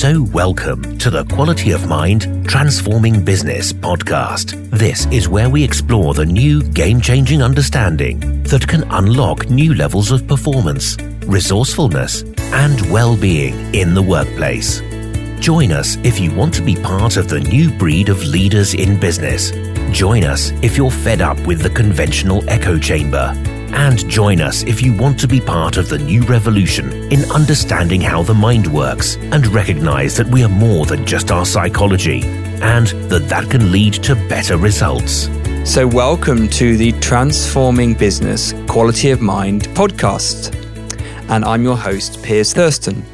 So, 0.00 0.22
welcome 0.32 0.96
to 0.96 1.10
the 1.10 1.26
Quality 1.26 1.72
of 1.72 1.86
Mind 1.86 2.48
Transforming 2.48 3.22
Business 3.22 3.70
podcast. 3.70 4.70
This 4.70 5.04
is 5.12 5.28
where 5.28 5.50
we 5.50 5.62
explore 5.62 6.14
the 6.14 6.24
new 6.24 6.62
game 6.62 7.02
changing 7.02 7.42
understanding 7.42 8.42
that 8.44 8.66
can 8.66 8.84
unlock 8.84 9.50
new 9.50 9.74
levels 9.74 10.10
of 10.10 10.26
performance, 10.26 10.96
resourcefulness, 11.26 12.22
and 12.38 12.80
well 12.90 13.14
being 13.14 13.74
in 13.74 13.92
the 13.92 14.00
workplace. 14.00 14.80
Join 15.38 15.70
us 15.70 15.96
if 15.96 16.18
you 16.18 16.34
want 16.34 16.54
to 16.54 16.62
be 16.62 16.76
part 16.76 17.18
of 17.18 17.28
the 17.28 17.40
new 17.40 17.70
breed 17.70 18.08
of 18.08 18.24
leaders 18.24 18.72
in 18.72 18.98
business. 18.98 19.50
Join 19.94 20.24
us 20.24 20.50
if 20.62 20.78
you're 20.78 20.90
fed 20.90 21.20
up 21.20 21.38
with 21.46 21.60
the 21.60 21.68
conventional 21.68 22.42
echo 22.48 22.78
chamber 22.78 23.34
and 23.74 24.08
join 24.08 24.40
us 24.40 24.62
if 24.64 24.82
you 24.82 24.92
want 24.92 25.18
to 25.20 25.28
be 25.28 25.40
part 25.40 25.76
of 25.76 25.88
the 25.88 25.98
new 25.98 26.22
revolution 26.22 26.92
in 27.12 27.30
understanding 27.30 28.00
how 28.00 28.22
the 28.22 28.34
mind 28.34 28.66
works 28.66 29.16
and 29.16 29.46
recognize 29.48 30.16
that 30.16 30.26
we 30.26 30.42
are 30.42 30.48
more 30.48 30.86
than 30.86 31.06
just 31.06 31.30
our 31.30 31.44
psychology 31.44 32.22
and 32.62 32.88
that 33.10 33.28
that 33.28 33.50
can 33.50 33.72
lead 33.72 33.94
to 33.94 34.14
better 34.28 34.56
results. 34.56 35.28
So, 35.64 35.86
welcome 35.86 36.48
to 36.48 36.76
the 36.76 36.92
Transforming 37.00 37.94
Business 37.94 38.54
Quality 38.66 39.10
of 39.10 39.20
Mind 39.20 39.64
podcast. 39.68 40.54
And 41.28 41.44
I'm 41.44 41.62
your 41.62 41.76
host, 41.76 42.22
Piers 42.22 42.52
Thurston. 42.52 43.04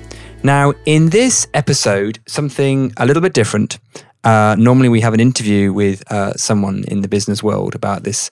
Now, 0.43 0.75
in 0.85 1.11
this 1.11 1.47
episode, 1.55 2.21
something 2.27 2.93
a 2.97 3.05
little 3.05 3.21
bit 3.21 3.33
different. 3.33 3.79
Uh, 4.23 4.57
normally, 4.59 4.89
we 4.89 5.01
have 5.01 5.13
an 5.13 5.21
interview 5.21 5.73
with 5.73 6.03
uh, 6.11 6.35
someone 6.35 6.85
in 6.89 7.01
the 7.01 7.09
business 7.09 7.43
world 7.43 7.75
about 7.75 8.05
this 8.05 8.31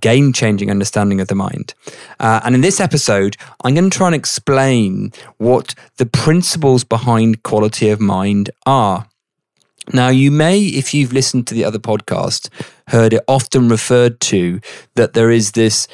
game 0.00 0.32
changing 0.32 0.70
understanding 0.70 1.20
of 1.20 1.28
the 1.28 1.34
mind. 1.34 1.74
Uh, 2.20 2.40
and 2.44 2.54
in 2.54 2.60
this 2.60 2.80
episode, 2.80 3.36
I'm 3.62 3.74
going 3.74 3.90
to 3.90 3.96
try 3.96 4.08
and 4.08 4.14
explain 4.14 5.12
what 5.38 5.74
the 5.96 6.06
principles 6.06 6.84
behind 6.84 7.42
quality 7.42 7.88
of 7.90 8.00
mind 8.00 8.50
are. 8.66 9.06
Now, 9.92 10.08
you 10.08 10.30
may, 10.30 10.60
if 10.60 10.94
you've 10.94 11.12
listened 11.12 11.46
to 11.48 11.54
the 11.54 11.64
other 11.64 11.78
podcast, 11.78 12.48
heard 12.88 13.12
it 13.12 13.24
often 13.28 13.68
referred 13.68 14.18
to 14.20 14.60
that 14.94 15.12
there 15.12 15.30
is 15.30 15.52
this 15.52 15.86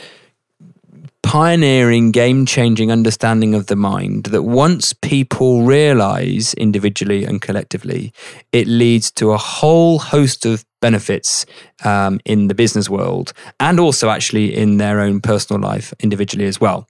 pioneering, 1.23 2.11
game 2.11 2.47
changing 2.47 2.91
understanding 2.91 3.55
of 3.55 3.67
the 3.67 3.77
mind 3.77 4.25
that 4.25 4.43
once 4.43 4.93
people 4.93 5.63
realize 5.63 6.55
individually 6.55 7.25
and 7.25 7.41
collectively, 7.41 8.13
it 8.53 8.67
leads 8.67 9.11
to 9.13 9.33
a 9.33 9.37
whole 9.37 9.99
host 9.99 10.47
of 10.47 10.65
benefits 10.81 11.47
um, 11.85 12.21
in 12.25 12.49
the 12.49 12.55
business 12.55 12.89
world 12.89 13.33
and 13.59 13.79
also 13.79 14.09
actually 14.09 14.55
in 14.57 14.79
their 14.79 15.01
own 15.01 15.21
personal 15.21 15.61
life 15.61 15.93
individually 16.01 16.47
as 16.47 16.61
well. 16.61 16.87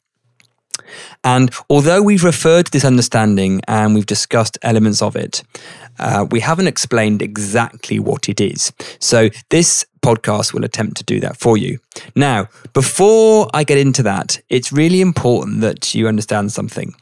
And 1.22 1.52
although 1.68 2.02
we've 2.02 2.24
referred 2.24 2.66
to 2.66 2.72
this 2.72 2.84
understanding 2.84 3.60
and 3.68 3.94
we've 3.94 4.06
discussed 4.06 4.58
elements 4.62 5.02
of 5.02 5.16
it, 5.16 5.42
uh, 5.98 6.26
we 6.30 6.40
haven't 6.40 6.66
explained 6.66 7.22
exactly 7.22 7.98
what 7.98 8.28
it 8.28 8.40
is. 8.40 8.72
So 8.98 9.28
this 9.50 9.84
podcast 10.02 10.52
will 10.52 10.64
attempt 10.64 10.96
to 10.98 11.04
do 11.04 11.20
that 11.20 11.36
for 11.36 11.56
you. 11.56 11.78
Now, 12.14 12.48
before 12.72 13.48
I 13.52 13.64
get 13.64 13.78
into 13.78 14.02
that, 14.04 14.40
it's 14.48 14.72
really 14.72 15.00
important 15.00 15.60
that 15.60 15.94
you 15.94 16.08
understand 16.08 16.52
something. 16.52 16.94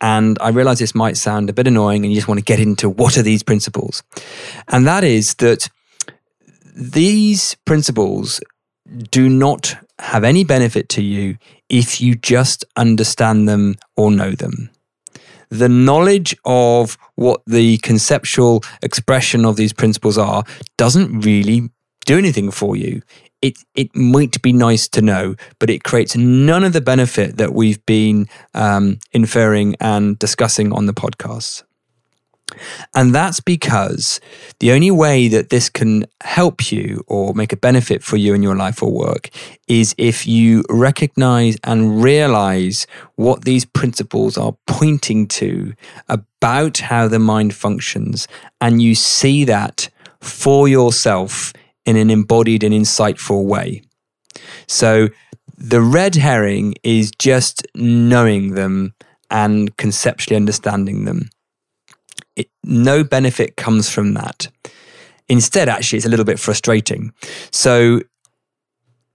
And 0.00 0.36
I 0.40 0.48
realize 0.48 0.80
this 0.80 0.94
might 0.94 1.16
sound 1.16 1.48
a 1.48 1.52
bit 1.52 1.68
annoying 1.68 2.04
and 2.04 2.12
you 2.12 2.16
just 2.16 2.28
want 2.28 2.38
to 2.38 2.44
get 2.44 2.58
into 2.58 2.88
what 2.88 3.16
are 3.16 3.22
these 3.22 3.42
principles. 3.42 4.02
And 4.68 4.86
that 4.86 5.04
is 5.04 5.34
that 5.34 5.68
these 6.74 7.54
principles 7.64 8.40
do 9.10 9.28
not 9.28 9.76
have 10.00 10.24
any 10.24 10.42
benefit 10.42 10.88
to 10.90 11.02
you 11.02 11.36
if 11.68 12.00
you 12.00 12.16
just 12.16 12.64
understand 12.76 13.48
them 13.48 13.76
or 13.96 14.10
know 14.10 14.32
them. 14.32 14.70
The 15.50 15.68
knowledge 15.68 16.34
of 16.44 16.98
what 17.14 17.42
the 17.46 17.78
conceptual 17.78 18.64
expression 18.82 19.44
of 19.44 19.56
these 19.56 19.72
principles 19.72 20.18
are 20.18 20.44
doesn't 20.76 21.20
really 21.20 21.70
do 22.04 22.18
anything 22.18 22.50
for 22.50 22.76
you. 22.76 23.02
It, 23.40 23.58
it 23.74 23.94
might 23.96 24.40
be 24.42 24.52
nice 24.52 24.86
to 24.88 25.02
know, 25.02 25.34
but 25.58 25.68
it 25.68 25.82
creates 25.82 26.16
none 26.16 26.62
of 26.62 26.72
the 26.72 26.80
benefit 26.80 27.38
that 27.38 27.52
we've 27.52 27.84
been 27.86 28.28
um, 28.54 28.98
inferring 29.12 29.74
and 29.80 30.18
discussing 30.18 30.72
on 30.72 30.86
the 30.86 30.94
podcast. 30.94 31.64
And 32.94 33.14
that's 33.14 33.40
because 33.40 34.20
the 34.60 34.72
only 34.72 34.90
way 34.90 35.28
that 35.28 35.50
this 35.50 35.68
can 35.68 36.06
help 36.22 36.70
you 36.70 37.04
or 37.06 37.34
make 37.34 37.52
a 37.52 37.56
benefit 37.56 38.02
for 38.02 38.16
you 38.16 38.34
in 38.34 38.42
your 38.42 38.56
life 38.56 38.82
or 38.82 38.92
work 38.92 39.30
is 39.68 39.94
if 39.98 40.26
you 40.26 40.62
recognize 40.68 41.56
and 41.64 42.02
realize 42.02 42.86
what 43.16 43.44
these 43.44 43.64
principles 43.64 44.36
are 44.36 44.56
pointing 44.66 45.26
to 45.28 45.72
about 46.08 46.78
how 46.78 47.08
the 47.08 47.18
mind 47.18 47.54
functions. 47.54 48.28
And 48.60 48.82
you 48.82 48.94
see 48.94 49.44
that 49.44 49.88
for 50.20 50.68
yourself 50.68 51.52
in 51.86 51.96
an 51.96 52.10
embodied 52.10 52.62
and 52.62 52.74
insightful 52.74 53.44
way. 53.44 53.82
So 54.66 55.08
the 55.56 55.80
red 55.80 56.14
herring 56.14 56.74
is 56.82 57.10
just 57.18 57.66
knowing 57.74 58.54
them 58.54 58.94
and 59.30 59.76
conceptually 59.76 60.36
understanding 60.36 61.04
them 61.04 61.30
it, 62.36 62.48
no 62.64 63.04
benefit 63.04 63.56
comes 63.56 63.88
from 63.88 64.14
that. 64.14 64.48
Instead, 65.28 65.68
actually, 65.68 65.98
it's 65.98 66.06
a 66.06 66.08
little 66.08 66.24
bit 66.24 66.38
frustrating. 66.38 67.12
So, 67.50 68.00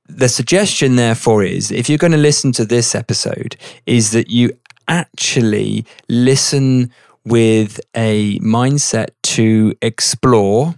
the 0.07 0.29
suggestion, 0.29 0.95
therefore, 0.95 1.43
is 1.43 1.71
if 1.71 1.89
you're 1.89 1.97
going 1.97 2.11
to 2.11 2.17
listen 2.17 2.51
to 2.53 2.65
this 2.65 2.95
episode, 2.95 3.57
is 3.85 4.11
that 4.11 4.29
you 4.29 4.51
actually 4.87 5.85
listen 6.07 6.91
with 7.25 7.81
a 7.93 8.39
mindset 8.39 9.09
to 9.21 9.73
explore, 9.81 10.75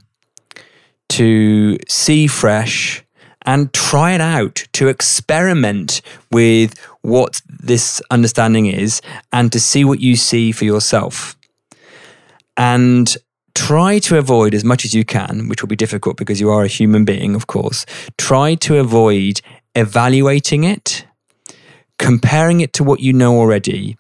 to 1.10 1.78
see 1.88 2.28
fresh, 2.28 3.04
and 3.46 3.74
try 3.74 4.14
it 4.14 4.22
out, 4.22 4.68
to 4.74 4.88
experiment 4.88 6.02
with 6.32 6.78
what 7.02 7.42
this 7.48 8.02
understanding 8.12 8.68
is, 8.68 9.02
and 9.32 9.52
to 9.52 9.60
see 9.60 9.84
what 9.84 10.00
you 10.00 10.16
see 10.16 10.52
for 10.52 10.66
yourself 10.66 11.36
and 12.60 13.16
try 13.56 14.00
to 14.00 14.18
avoid 14.18 14.54
as 14.54 14.64
much 14.66 14.84
as 14.84 14.94
you 14.94 15.06
can, 15.06 15.48
which 15.48 15.64
will 15.64 15.70
be 15.70 15.76
difficult 15.78 16.18
because 16.18 16.42
you 16.42 16.50
are 16.50 16.64
a 16.64 16.68
human 16.68 17.06
being, 17.06 17.34
of 17.34 17.48
course. 17.48 17.86
Try 18.18 18.56
to 18.56 18.78
avoid 18.78 19.42
evaluating 19.76 20.66
it, 20.66 21.06
comparing 21.98 22.60
it 22.60 22.74
to 22.74 22.84
what 22.84 23.00
you 23.00 23.14
know 23.14 23.38
already, 23.40 23.98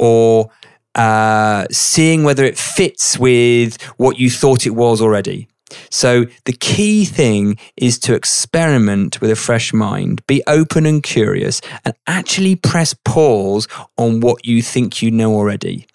or 0.00 0.50
uh, 0.96 1.66
seeing 1.70 2.24
whether 2.24 2.44
it 2.44 2.58
fits 2.58 3.16
with 3.16 3.80
what 3.96 4.18
you 4.18 4.28
thought 4.28 4.66
it 4.66 4.74
was 4.74 5.00
already. 5.00 5.46
So, 5.90 6.26
the 6.44 6.52
key 6.52 7.04
thing 7.04 7.58
is 7.76 7.98
to 8.00 8.14
experiment 8.14 9.20
with 9.20 9.30
a 9.30 9.36
fresh 9.36 9.72
mind, 9.72 10.26
be 10.26 10.42
open 10.46 10.86
and 10.86 11.02
curious, 11.02 11.60
and 11.84 11.94
actually 12.06 12.56
press 12.56 12.94
pause 13.04 13.68
on 13.96 14.20
what 14.20 14.46
you 14.46 14.62
think 14.62 15.02
you 15.02 15.10
know 15.10 15.34
already. 15.34 15.86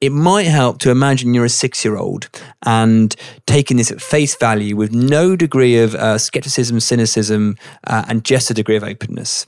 It 0.00 0.10
might 0.10 0.46
help 0.46 0.78
to 0.80 0.90
imagine 0.90 1.34
you're 1.34 1.44
a 1.44 1.50
six 1.50 1.84
year 1.84 1.96
old 1.96 2.28
and 2.64 3.14
taking 3.46 3.76
this 3.76 3.90
at 3.90 4.00
face 4.00 4.34
value 4.34 4.76
with 4.76 4.92
no 4.92 5.36
degree 5.36 5.78
of 5.78 5.94
uh, 5.94 6.18
skepticism, 6.18 6.80
cynicism, 6.80 7.56
uh, 7.86 8.04
and 8.08 8.24
just 8.24 8.50
a 8.50 8.54
degree 8.54 8.76
of 8.76 8.82
openness. 8.84 9.46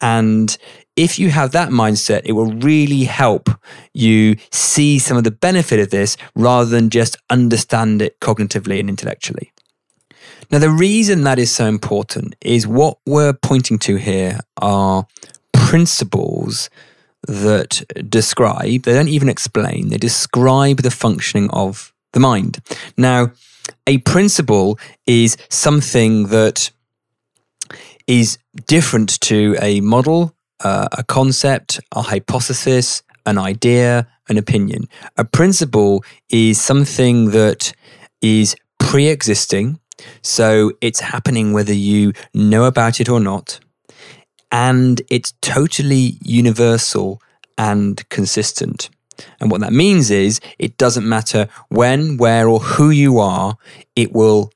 And 0.00 0.56
if 0.96 1.18
you 1.18 1.30
have 1.30 1.52
that 1.52 1.70
mindset, 1.70 2.22
it 2.24 2.32
will 2.32 2.52
really 2.52 3.04
help 3.04 3.50
you 3.92 4.36
see 4.50 4.98
some 4.98 5.16
of 5.16 5.24
the 5.24 5.30
benefit 5.30 5.80
of 5.80 5.90
this 5.90 6.16
rather 6.34 6.68
than 6.70 6.90
just 6.90 7.16
understand 7.30 8.00
it 8.00 8.20
cognitively 8.20 8.78
and 8.78 8.88
intellectually. 8.88 9.52
Now, 10.50 10.58
the 10.58 10.70
reason 10.70 11.22
that 11.24 11.38
is 11.38 11.50
so 11.50 11.66
important 11.66 12.36
is 12.40 12.66
what 12.66 12.98
we're 13.06 13.32
pointing 13.32 13.78
to 13.80 13.96
here 13.96 14.40
are 14.58 15.06
principles 15.52 16.70
that 17.26 17.82
describe, 18.08 18.82
they 18.82 18.92
don't 18.92 19.08
even 19.08 19.28
explain, 19.28 19.88
they 19.88 19.96
describe 19.96 20.78
the 20.78 20.90
functioning 20.90 21.50
of 21.50 21.92
the 22.12 22.20
mind. 22.20 22.60
Now, 22.96 23.32
a 23.86 23.98
principle 23.98 24.78
is 25.06 25.36
something 25.48 26.28
that 26.28 26.70
is 28.06 28.38
different 28.66 29.18
to 29.22 29.56
a 29.60 29.80
model, 29.80 30.34
uh, 30.60 30.88
a 30.92 31.04
concept, 31.04 31.80
a 31.92 32.02
hypothesis, 32.02 33.02
an 33.26 33.38
idea, 33.38 34.06
an 34.28 34.38
opinion. 34.38 34.88
A 35.16 35.24
principle 35.24 36.04
is 36.30 36.60
something 36.60 37.30
that 37.30 37.72
is 38.20 38.56
pre 38.78 39.08
existing. 39.08 39.78
So 40.22 40.72
it's 40.80 41.00
happening 41.00 41.52
whether 41.52 41.72
you 41.72 42.12
know 42.34 42.64
about 42.64 43.00
it 43.00 43.08
or 43.08 43.20
not 43.20 43.60
and 44.54 45.02
it's 45.10 45.34
totally 45.42 46.16
universal 46.22 47.20
and 47.58 48.08
consistent. 48.08 48.88
And 49.40 49.50
what 49.50 49.60
that 49.62 49.72
means 49.72 50.12
is 50.12 50.40
it 50.60 50.76
doesn't 50.78 51.08
matter 51.08 51.48
when, 51.70 52.18
where, 52.18 52.48
or 52.48 52.60
who 52.60 52.90
you 52.90 53.18
are, 53.18 53.56
it 53.96 54.12
will 54.12 54.52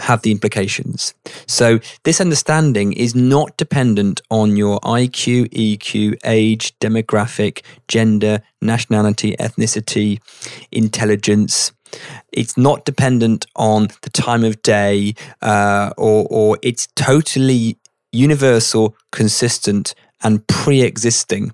have 0.00 0.22
the 0.22 0.30
implications. 0.30 1.14
So, 1.46 1.78
this 2.04 2.20
understanding 2.20 2.92
is 2.92 3.14
not 3.14 3.56
dependent 3.56 4.20
on 4.30 4.56
your 4.56 4.80
IQ, 4.80 5.50
EQ, 5.50 6.18
age, 6.24 6.78
demographic, 6.78 7.62
gender, 7.88 8.42
nationality, 8.60 9.36
ethnicity, 9.36 10.20
intelligence. 10.72 11.72
It's 12.32 12.56
not 12.56 12.84
dependent 12.84 13.46
on 13.56 13.88
the 14.02 14.10
time 14.10 14.44
of 14.44 14.62
day, 14.62 15.14
uh, 15.42 15.92
or, 15.96 16.26
or 16.30 16.58
it's 16.62 16.86
totally 16.94 17.76
universal, 18.12 18.96
consistent, 19.10 19.94
and 20.22 20.46
pre 20.46 20.82
existing 20.82 21.52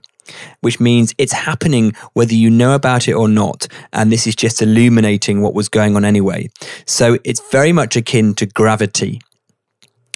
which 0.60 0.80
means 0.80 1.14
it's 1.18 1.32
happening 1.32 1.92
whether 2.12 2.34
you 2.34 2.50
know 2.50 2.74
about 2.74 3.08
it 3.08 3.12
or 3.12 3.28
not. 3.28 3.68
And 3.92 4.10
this 4.10 4.26
is 4.26 4.36
just 4.36 4.62
illuminating 4.62 5.42
what 5.42 5.54
was 5.54 5.68
going 5.68 5.96
on 5.96 6.04
anyway. 6.04 6.48
So 6.86 7.18
it's 7.24 7.42
very 7.50 7.72
much 7.72 7.96
akin 7.96 8.34
to 8.34 8.46
gravity. 8.46 9.20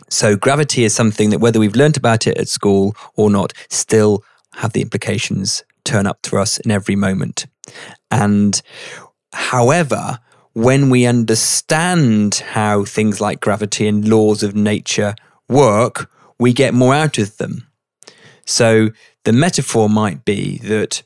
So 0.09 0.37
gravity 0.37 0.85
is 0.85 0.95
something 0.95 1.31
that 1.31 1.39
whether 1.39 1.61
we've 1.61 1.77
learnt 1.77 1.97
about 1.97 2.27
it 2.27 2.37
at 2.37 2.49
school 2.49 2.97
or 3.17 3.31
not, 3.31 3.53
still 3.69 4.25
have 4.55 4.73
the 4.73 4.83
implications 4.83 5.63
turn 5.85 6.07
up 6.07 6.21
to 6.23 6.37
us 6.39 6.59
in 6.59 6.71
every 6.71 6.97
moment. 6.97 7.47
And 8.11 8.61
however, 9.33 10.19
when 10.53 10.91
we 10.91 11.07
understand 11.07 12.35
how 12.35 12.85
things 12.85 13.21
like 13.21 13.41
gravity 13.41 13.87
and 13.87 14.07
laws 14.09 14.43
of 14.43 14.57
nature 14.57 15.15
work, 15.49 16.11
we 16.39 16.53
get 16.53 16.75
more 16.75 16.95
out 16.95 17.19
of 17.19 17.37
them. 17.37 17.69
So 18.47 18.89
the 19.25 19.33
metaphor 19.33 19.89
might 19.89 20.25
be 20.25 20.59
that 20.59 21.03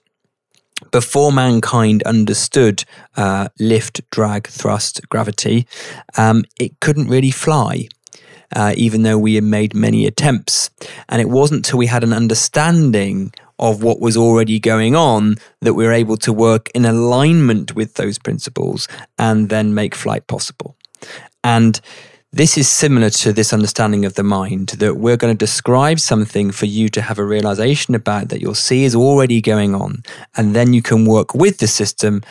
before 0.91 1.33
mankind 1.33 2.03
understood 2.05 2.85
uh, 3.17 3.49
lift, 3.59 4.09
drag, 4.11 4.47
thrust, 4.47 5.01
gravity, 5.09 5.67
um, 6.17 6.45
it 6.59 6.79
couldn't 6.81 7.09
really 7.09 7.31
fly. 7.31 7.89
Uh, 8.55 8.73
even 8.77 9.03
though 9.03 9.19
we 9.19 9.35
had 9.35 9.43
made 9.43 9.75
many 9.75 10.07
attempts. 10.07 10.71
And 11.09 11.21
it 11.21 11.29
wasn't 11.29 11.67
until 11.67 11.79
we 11.79 11.87
had 11.87 12.05
an 12.05 12.13
understanding 12.13 13.33
of 13.59 13.83
what 13.83 14.01
was 14.01 14.17
already 14.17 14.61
going 14.61 14.95
on 14.95 15.37
that 15.61 15.75
we 15.75 15.85
were 15.85 15.93
able 15.93 16.17
to 16.19 16.33
work 16.33 16.71
in 16.73 16.85
alignment 16.85 17.75
with 17.75 17.95
those 17.95 18.17
principles 18.17 18.87
and 19.19 19.49
then 19.49 19.75
make 19.75 19.95
flight 19.97 20.29
possible. 20.29 20.77
And 21.43 21.81
this 22.35 22.59
is 22.59 22.69
similar 22.69 23.11
to 23.11 23.33
this 23.33 23.53
understanding 23.53 24.05
of 24.05 24.15
the 24.15 24.25
mind 24.25 24.71
that 24.81 24.97
we're 24.97 25.17
going 25.17 25.33
to 25.33 25.39
describe 25.39 26.01
something 26.01 26.51
for 26.51 26.67
you 26.67 26.89
to 26.89 27.01
have 27.01 27.21
a 27.21 27.25
realization 27.25 27.95
about 27.95 28.29
that 28.29 28.41
you'll 28.41 28.57
see 28.57 28.83
is 28.83 28.97
already 28.97 29.41
going 29.41 29.73
on. 29.73 30.03
And 30.37 30.53
then 30.53 30.73
you 30.73 30.83
can 30.83 31.07
work 31.07 31.33
with 31.33 31.59
the 31.59 31.69
system, 31.69 32.23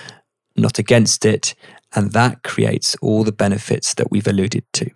not 0.57 0.77
against 0.77 1.23
it. 1.25 1.55
And 1.95 2.11
that 2.11 2.44
creates 2.44 2.97
all 3.01 3.23
the 3.23 3.31
benefits 3.31 3.94
that 3.94 4.11
we've 4.11 4.27
alluded 4.27 4.65
to. 4.73 4.91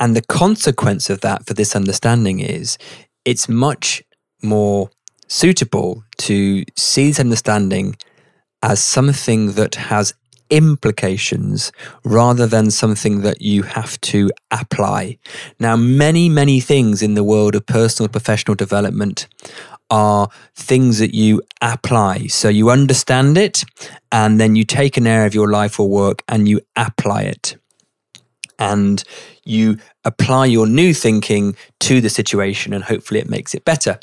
And 0.00 0.16
the 0.16 0.22
consequence 0.22 1.08
of 1.08 1.20
that 1.20 1.46
for 1.46 1.54
this 1.54 1.76
understanding 1.76 2.40
is 2.40 2.78
it's 3.24 3.48
much 3.48 4.02
more 4.42 4.90
suitable 5.28 6.02
to 6.18 6.64
see 6.76 7.08
this 7.08 7.20
understanding 7.20 7.96
as 8.60 8.82
something 8.82 9.52
that 9.52 9.76
has 9.76 10.14
implications 10.50 11.72
rather 12.04 12.46
than 12.46 12.70
something 12.70 13.22
that 13.22 13.42
you 13.42 13.62
have 13.62 14.00
to 14.02 14.30
apply. 14.50 15.18
Now, 15.58 15.76
many, 15.76 16.28
many 16.28 16.60
things 16.60 17.02
in 17.02 17.14
the 17.14 17.24
world 17.24 17.54
of 17.54 17.66
personal 17.66 18.08
professional 18.08 18.54
development 18.54 19.28
are 19.88 20.28
things 20.54 20.98
that 20.98 21.14
you 21.14 21.42
apply. 21.62 22.26
So 22.26 22.48
you 22.48 22.70
understand 22.70 23.38
it, 23.38 23.64
and 24.10 24.40
then 24.40 24.56
you 24.56 24.64
take 24.64 24.96
an 24.96 25.06
area 25.06 25.26
of 25.26 25.34
your 25.34 25.50
life 25.50 25.78
or 25.78 25.88
work 25.88 26.22
and 26.28 26.48
you 26.48 26.60
apply 26.74 27.22
it. 27.22 27.56
And 28.58 29.04
you 29.44 29.78
apply 30.04 30.46
your 30.46 30.66
new 30.66 30.94
thinking 30.94 31.54
to 31.80 32.00
the 32.00 32.08
situation, 32.08 32.72
and 32.72 32.84
hopefully 32.84 33.20
it 33.20 33.28
makes 33.28 33.54
it 33.54 33.64
better. 33.64 34.00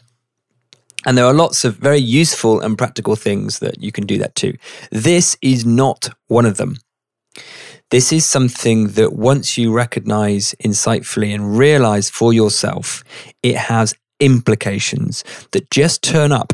And 1.05 1.17
there 1.17 1.25
are 1.25 1.33
lots 1.33 1.65
of 1.65 1.75
very 1.75 1.99
useful 1.99 2.61
and 2.61 2.77
practical 2.77 3.15
things 3.15 3.59
that 3.59 3.81
you 3.81 3.91
can 3.91 4.05
do 4.05 4.17
that 4.19 4.35
too. 4.35 4.53
This 4.91 5.37
is 5.41 5.65
not 5.65 6.09
one 6.27 6.45
of 6.45 6.57
them. 6.57 6.77
This 7.89 8.11
is 8.11 8.25
something 8.25 8.87
that 8.89 9.13
once 9.13 9.57
you 9.57 9.71
recognize 9.71 10.55
insightfully 10.63 11.33
and 11.33 11.57
realize 11.57 12.09
for 12.09 12.33
yourself, 12.33 13.03
it 13.43 13.55
has 13.55 13.93
implications 14.19 15.23
that 15.51 15.69
just 15.69 16.01
turn 16.01 16.31
up. 16.31 16.53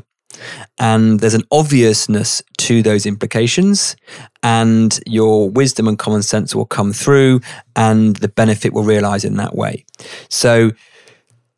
And 0.77 1.19
there's 1.19 1.33
an 1.33 1.43
obviousness 1.51 2.41
to 2.59 2.81
those 2.81 3.05
implications, 3.05 3.95
and 4.43 4.99
your 5.05 5.49
wisdom 5.49 5.87
and 5.87 5.97
common 5.97 6.23
sense 6.23 6.55
will 6.55 6.65
come 6.65 6.93
through, 6.93 7.41
and 7.75 8.15
the 8.17 8.29
benefit 8.29 8.73
will 8.73 8.83
realize 8.83 9.25
in 9.25 9.37
that 9.37 9.55
way. 9.55 9.85
So, 10.29 10.71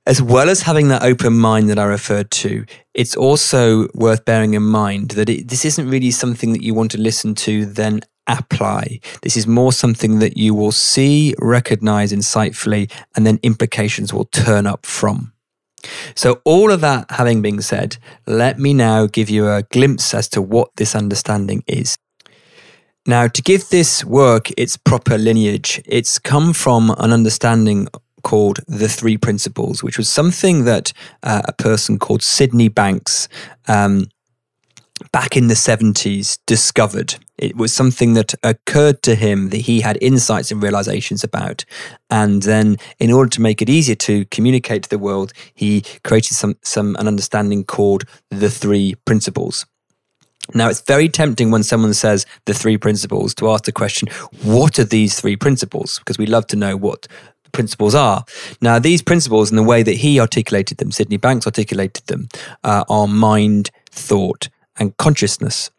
as 0.06 0.22
well 0.22 0.50
as 0.50 0.64
having 0.64 0.88
that 0.88 1.04
open 1.04 1.38
mind 1.38 1.70
that 1.70 1.78
I 1.78 1.84
referred 1.84 2.32
to, 2.32 2.66
it's 2.94 3.16
also 3.16 3.88
worth 3.94 4.26
bearing 4.26 4.56
in 4.56 4.64
mind 4.64 5.12
that 5.12 5.30
it, 5.30 5.48
this 5.48 5.64
isn't 5.66 5.90
really 5.90 6.12
something 6.12 6.54
that 6.54 6.64
you 6.64 6.74
want 6.74 6.92
to 6.92 6.98
listen 6.98 7.36
to, 7.36 7.66
then 7.66 8.02
apply. 8.28 9.00
This 9.22 9.38
is 9.38 9.46
more 9.46 9.72
something 9.72 10.20
that 10.20 10.38
you 10.38 10.56
will 10.56 10.72
see, 10.72 11.36
recognize 11.40 12.12
insightfully, 12.12 12.92
and 13.16 13.26
then 13.26 13.40
implications 13.44 14.14
will 14.14 14.26
turn 14.26 14.66
up 14.66 14.86
from. 14.86 15.34
So, 16.16 16.42
all 16.46 16.72
of 16.72 16.82
that 16.82 17.10
having 17.10 17.42
been 17.42 17.62
said, 17.62 17.98
let 18.28 18.60
me 18.60 18.74
now 18.74 19.08
give 19.08 19.30
you 19.30 19.50
a 19.50 19.64
glimpse 19.64 20.14
as 20.14 20.28
to 20.30 20.42
what 20.42 20.76
this 20.78 20.96
understanding 20.96 21.64
is. 21.68 21.98
Now, 23.08 23.28
to 23.28 23.42
give 23.42 23.70
this 23.70 24.06
work 24.06 24.52
its 24.58 24.78
proper 24.78 25.18
lineage, 25.18 25.82
it's 25.86 26.20
come 26.20 26.54
from 26.54 26.94
an 27.00 27.12
understanding 27.12 27.88
called 28.24 28.60
The 28.68 28.90
Three 28.90 29.18
Principles, 29.18 29.84
which 29.84 29.98
was 29.98 30.10
something 30.10 30.66
that 30.66 30.94
uh, 31.24 31.42
a 31.46 31.54
person 31.54 32.00
called 32.00 32.24
Sydney 32.24 32.70
Banks 32.70 33.28
um, 33.68 34.08
back 35.12 35.36
in 35.36 35.48
the 35.48 35.54
70s 35.54 36.38
discovered. 36.46 37.16
It 37.38 37.56
was 37.56 37.74
something 37.74 38.14
that 38.14 38.36
occurred 38.44 39.02
to 39.04 39.16
him 39.16 39.50
that 39.50 39.62
he 39.62 39.82
had 39.82 39.98
insights 40.02 40.52
and 40.52 40.62
realizations 40.62 41.24
about. 41.24 41.66
And 42.10 42.44
then, 42.44 42.78
in 43.00 43.12
order 43.12 43.30
to 43.32 43.42
make 43.42 43.62
it 43.62 43.70
easier 43.70 43.96
to 43.96 44.26
communicate 44.26 44.84
to 44.84 44.90
the 44.90 45.00
world, 45.00 45.34
he 45.54 45.84
created 46.04 46.36
some, 46.36 46.56
some 46.62 46.96
an 46.98 47.08
understanding 47.08 47.64
called 47.64 48.04
the 48.30 48.50
three 48.50 48.96
principles. 49.06 49.66
Now, 50.54 50.70
it's 50.70 50.82
very 50.82 51.08
tempting 51.08 51.52
when 51.52 51.64
someone 51.64 51.94
says 51.94 52.26
the 52.46 52.54
three 52.54 52.78
principles 52.78 53.34
to 53.36 53.50
ask 53.50 53.64
the 53.64 53.72
question, 53.72 54.10
what 54.44 54.80
are 54.80 54.84
these 54.84 55.20
three 55.20 55.36
principles? 55.36 56.00
Because 56.00 56.18
we 56.18 56.26
love 56.26 56.48
to 56.48 56.56
know 56.56 56.76
what 56.76 57.08
principles 57.52 57.96
are. 57.96 58.26
Now, 58.62 58.80
these 58.80 59.02
principles, 59.02 59.50
and 59.50 59.58
the 59.58 59.64
way 59.64 59.84
that 59.84 59.98
he 59.98 60.20
articulated 60.20 60.78
them, 60.78 60.92
Sydney 60.92 61.18
Banks 61.18 61.46
articulated 61.46 62.06
them, 62.08 62.30
uh, 62.64 62.84
are 62.90 63.08
mind, 63.08 63.72
thought, 63.92 64.50
and 64.78 64.96
consciousness. 64.98 65.72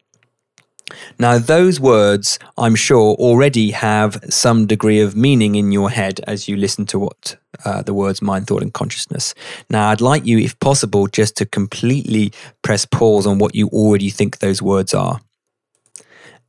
Now, 1.17 1.37
those 1.37 1.79
words, 1.79 2.39
I'm 2.57 2.75
sure, 2.75 3.15
already 3.15 3.71
have 3.71 4.23
some 4.29 4.67
degree 4.67 4.99
of 4.99 5.15
meaning 5.15 5.55
in 5.55 5.71
your 5.71 5.89
head 5.89 6.19
as 6.27 6.47
you 6.47 6.55
listen 6.55 6.85
to 6.87 6.99
what 6.99 7.37
uh, 7.65 7.81
the 7.81 7.93
words 7.93 8.21
mind, 8.21 8.47
thought, 8.47 8.61
and 8.61 8.73
consciousness. 8.73 9.33
Now, 9.69 9.89
I'd 9.89 10.01
like 10.01 10.25
you, 10.25 10.37
if 10.39 10.59
possible, 10.59 11.07
just 11.07 11.37
to 11.37 11.45
completely 11.45 12.33
press 12.61 12.85
pause 12.85 13.25
on 13.25 13.39
what 13.39 13.55
you 13.55 13.67
already 13.69 14.09
think 14.09 14.39
those 14.39 14.61
words 14.61 14.93
are 14.93 15.21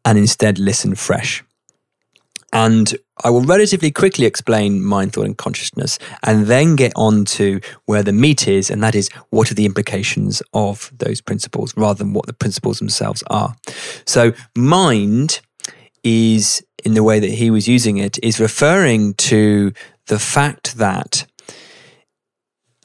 and 0.04 0.18
instead 0.18 0.58
listen 0.58 0.94
fresh. 0.94 1.42
And 2.54 2.94
I 3.25 3.30
will 3.30 3.42
relatively 3.42 3.90
quickly 3.90 4.26
explain 4.26 4.80
mind, 4.80 5.12
thought, 5.12 5.26
and 5.26 5.37
consciousness, 5.37 5.99
and 6.23 6.46
then 6.46 6.76
get 6.76 6.92
on 6.94 7.25
to 7.26 7.61
where 7.87 8.04
the 8.04 8.12
meat 8.12 8.46
is, 8.46 8.70
and 8.70 8.80
that 8.82 8.94
is 8.94 9.11
what 9.30 9.50
are 9.50 9.54
the 9.54 9.66
implications 9.66 10.40
of 10.54 10.92
those 10.96 11.20
principles 11.20 11.76
rather 11.76 11.99
than 11.99 12.12
what 12.12 12.26
the 12.26 12.32
principles 12.32 12.78
themselves 12.78 13.25
are. 13.26 13.56
So, 14.06 14.32
mind 14.56 15.40
is, 16.04 16.64
in 16.84 16.94
the 16.94 17.02
way 17.02 17.18
that 17.18 17.30
he 17.30 17.50
was 17.50 17.66
using 17.66 17.96
it, 17.96 18.18
is 18.23 18.38
referring 18.38 19.14
to 19.14 19.73
the 20.06 20.20
fact 20.20 20.76
that 20.76 21.26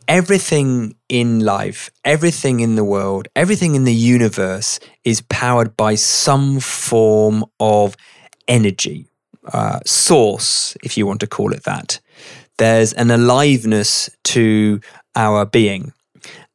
everything 0.08 0.96
in 1.10 1.42
life, 1.42 1.92
everything 2.04 2.60
in 2.60 2.74
the 2.74 2.84
world, 2.84 3.28
everything 3.36 3.76
in 3.76 3.84
the 3.84 3.94
universe 3.94 4.80
is 5.04 5.22
powered 5.22 5.78
by 5.78 5.94
some 5.94 6.60
form 6.60 7.46
of 7.60 7.96
energy 8.48 9.06
uh, 9.46 9.80
source, 9.86 10.76
if 10.84 10.98
you 10.98 11.06
want 11.08 11.20
to 11.22 11.28
call 11.28 11.54
it 11.54 11.64
that. 11.64 12.00
There's 12.58 12.94
an 12.94 13.10
aliveness 13.10 14.10
to 14.26 14.82
our 15.16 15.46
being. 15.46 15.94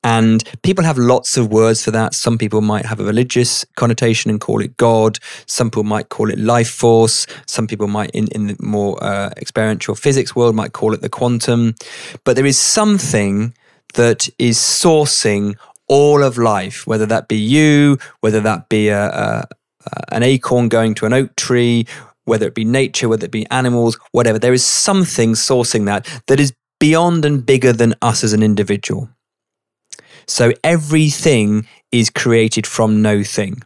And 0.05 0.45
people 0.63 0.85
have 0.85 0.99
lots 0.99 1.39
of 1.39 1.51
words 1.51 1.83
for 1.83 1.91
that. 1.93 2.13
Some 2.13 2.37
people 2.37 2.61
might 2.61 2.85
have 2.85 3.01
a 3.01 3.05
religious 3.05 3.65
connotation 3.75 4.31
and 4.31 4.39
call 4.39 4.61
it 4.61 4.77
God. 4.77 5.19
Some 5.47 5.71
people 5.71 5.85
might 5.85 6.11
call 6.11 6.29
it 6.31 6.39
life 6.39 6.69
force. 6.69 7.27
Some 7.47 7.67
people 7.67 7.89
might, 7.89 8.11
in, 8.11 8.29
in 8.33 8.49
the 8.49 8.57
more 8.61 9.03
uh, 9.03 9.31
experiential 9.39 9.95
physics 9.95 10.37
world, 10.37 10.55
might 10.55 10.75
call 10.75 10.93
it 10.93 11.01
the 11.01 11.09
quantum. 11.09 11.75
But 12.25 12.37
there 12.37 12.45
is 12.45 12.59
something 12.59 13.55
that 13.95 14.29
is 14.39 14.59
sourcing 14.59 15.57
all 15.89 16.23
of 16.23 16.37
life, 16.37 16.87
whether 16.87 17.07
that 17.07 17.29
be 17.29 17.39
you, 17.39 17.97
whether 18.21 18.41
that 18.41 18.69
be 18.69 18.89
a, 18.89 19.07
a, 19.07 19.49
an 20.13 20.23
acorn 20.23 20.69
going 20.69 20.95
to 20.97 21.07
an 21.07 21.15
oak 21.15 21.35
tree, 21.37 21.87
whether 22.25 22.47
it 22.47 22.55
be 22.55 22.65
nature, 22.65 23.09
whether 23.09 23.27
it 23.27 23.31
be 23.31 23.47
animals, 23.51 23.99
whatever. 24.13 24.39
There 24.39 24.53
is 24.53 24.65
something 24.65 25.33
sourcing 25.33 25.87
that 25.87 26.07
that 26.27 26.41
is 26.41 26.53
beyond 26.79 27.25
and 27.25 27.45
bigger 27.45 27.73
than 27.73 27.95
us 28.03 28.25
as 28.25 28.33
an 28.33 28.43
individual. 28.43 29.09
So 30.27 30.53
everything 30.63 31.67
is 31.93 32.11
created 32.11 32.67
from 32.67 33.03
no 33.03 33.23
thing. 33.23 33.63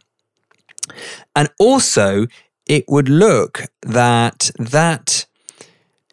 And 1.35 1.49
also, 1.59 2.27
it 2.67 2.85
would 2.89 3.09
look 3.09 3.63
that 3.83 4.51
that 4.59 5.27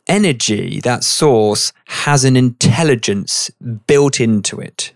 energy, 0.07 0.79
that 0.81 1.03
source, 1.03 1.73
has 1.85 2.23
an 2.23 2.35
intelligence 2.35 3.51
built 3.87 4.19
into 4.19 4.59
it. 4.59 4.94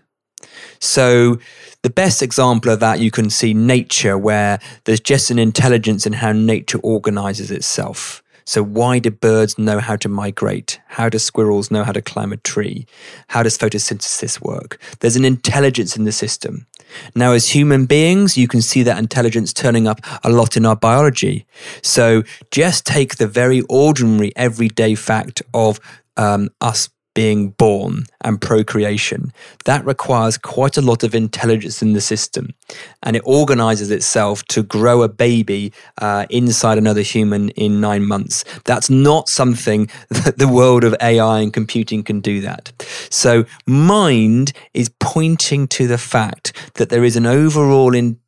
So, 0.78 1.38
the 1.82 1.90
best 1.90 2.22
example 2.22 2.70
of 2.70 2.80
that 2.80 3.00
you 3.00 3.10
can 3.10 3.30
see 3.30 3.54
nature, 3.54 4.18
where 4.18 4.58
there's 4.84 5.00
just 5.00 5.30
an 5.30 5.38
intelligence 5.38 6.06
in 6.06 6.14
how 6.14 6.32
nature 6.32 6.78
organizes 6.78 7.50
itself. 7.50 8.22
So, 8.44 8.62
why 8.64 8.98
do 8.98 9.10
birds 9.10 9.58
know 9.58 9.78
how 9.78 9.96
to 9.96 10.08
migrate? 10.08 10.80
How 10.88 11.08
do 11.08 11.18
squirrels 11.18 11.70
know 11.70 11.84
how 11.84 11.92
to 11.92 12.02
climb 12.02 12.32
a 12.32 12.36
tree? 12.36 12.86
How 13.28 13.42
does 13.42 13.56
photosynthesis 13.56 14.40
work? 14.40 14.80
There's 14.98 15.16
an 15.16 15.24
intelligence 15.24 15.96
in 15.96 16.04
the 16.04 16.12
system. 16.12 16.66
Now, 17.14 17.32
as 17.32 17.50
human 17.50 17.86
beings, 17.86 18.36
you 18.36 18.48
can 18.48 18.60
see 18.60 18.82
that 18.82 18.98
intelligence 18.98 19.52
turning 19.52 19.86
up 19.86 20.00
a 20.24 20.30
lot 20.30 20.56
in 20.56 20.66
our 20.66 20.76
biology. 20.76 21.46
So, 21.82 22.24
just 22.50 22.84
take 22.84 23.16
the 23.16 23.28
very 23.28 23.60
ordinary, 23.68 24.32
everyday 24.34 24.96
fact 24.96 25.42
of 25.54 25.78
um, 26.16 26.48
us 26.60 26.88
being 27.20 27.50
born 27.50 28.06
and 28.22 28.40
procreation. 28.40 29.30
That 29.66 29.84
requires 29.84 30.38
quite 30.38 30.78
a 30.78 30.80
lot 30.80 31.02
of 31.02 31.14
intelligence 31.14 31.82
in 31.82 31.92
the 31.92 32.00
system. 32.00 32.54
And 33.02 33.14
it 33.14 33.20
organizes 33.26 33.90
itself 33.90 34.42
to 34.44 34.62
grow 34.62 35.02
a 35.02 35.08
baby 35.26 35.70
uh, 35.98 36.24
inside 36.30 36.78
another 36.78 37.02
human 37.02 37.50
in 37.50 37.78
nine 37.78 38.06
months. 38.06 38.42
That's 38.64 38.88
not 38.88 39.28
something 39.28 39.90
that 40.08 40.38
the 40.38 40.48
world 40.48 40.82
of 40.82 40.96
AI 41.02 41.40
and 41.40 41.52
computing 41.52 42.02
can 42.02 42.20
do 42.20 42.40
that. 42.40 42.72
So, 43.10 43.44
mind 43.66 44.54
is 44.72 44.88
pointing 44.98 45.68
to 45.76 45.86
the 45.86 45.98
fact 45.98 46.54
that 46.76 46.88
there 46.88 47.04
is 47.04 47.16
an 47.16 47.26
overall 47.26 47.94
in 47.94 48.18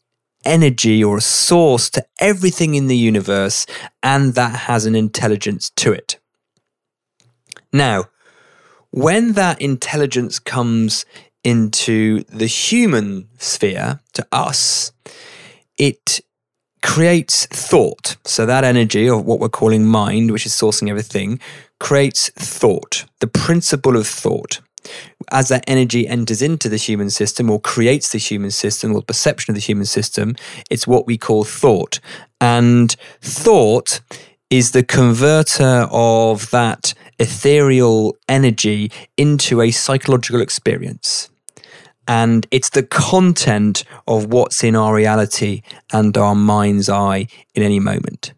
energy 0.45 1.03
or 1.03 1.17
a 1.17 1.23
source 1.23 1.89
to 1.89 2.05
everything 2.21 2.75
in 2.75 2.89
the 2.89 3.03
universe, 3.11 3.65
and 4.03 4.35
that 4.35 4.55
has 4.69 4.85
an 4.85 4.95
intelligence 4.95 5.71
to 5.77 5.93
it. 5.95 6.19
Now, 7.73 8.05
when 8.93 9.33
that 9.33 9.61
intelligence 9.61 10.39
comes 10.39 11.05
into 11.43 12.23
the 12.25 12.47
human 12.47 13.29
sphere, 13.39 14.01
to 14.13 14.27
us, 14.31 14.93
it 15.77 16.21
creates 16.83 17.47
thought. 17.47 18.17
So 18.25 18.47
that 18.47 18.65
energy 18.65 19.09
of 19.09 19.25
what 19.25 19.41
we're 19.41 19.49
calling 19.49 19.85
mind, 19.87 20.31
which 20.31 20.47
is 20.47 20.53
sourcing 20.53 20.89
everything, 20.89 21.41
creates 21.81 22.29
thought, 22.31 23.07
the 23.21 23.27
principle 23.27 23.97
of 23.97 24.07
thought. 24.07 24.61
As 25.31 25.49
that 25.49 25.65
energy 25.67 26.07
enters 26.07 26.43
into 26.43 26.69
the 26.69 26.77
human 26.77 27.09
system 27.09 27.49
or 27.49 27.61
creates 27.61 28.13
the 28.13 28.19
human 28.19 28.51
system 28.51 28.95
or 28.95 29.03
perception 29.03 29.53
of 29.53 29.55
the 29.55 29.61
human 29.61 29.87
system, 29.87 30.35
it's 30.71 30.87
what 30.87 31.07
we 31.07 31.17
call 31.17 31.45
thought. 31.45 31.99
And 32.41 32.95
thought 33.21 34.01
is 34.51 34.73
the 34.73 34.83
converter 34.83 35.89
of 35.91 36.51
that 36.51 36.95
ethereal 37.23 38.17
energy 38.29 38.91
into 39.17 39.61
a 39.61 39.71
psychological 39.71 40.41
experience. 40.41 41.31
And 42.09 42.47
it's 42.51 42.71
the 42.71 42.83
content 42.83 43.85
of 44.09 44.27
what's 44.27 44.65
in 44.65 44.75
our 44.75 44.93
reality 44.93 45.63
and 45.93 46.17
our 46.19 46.35
mind's 46.35 46.89
eye 46.89 47.29
in 47.55 47.63
any 47.63 47.79
moment. 47.79 48.33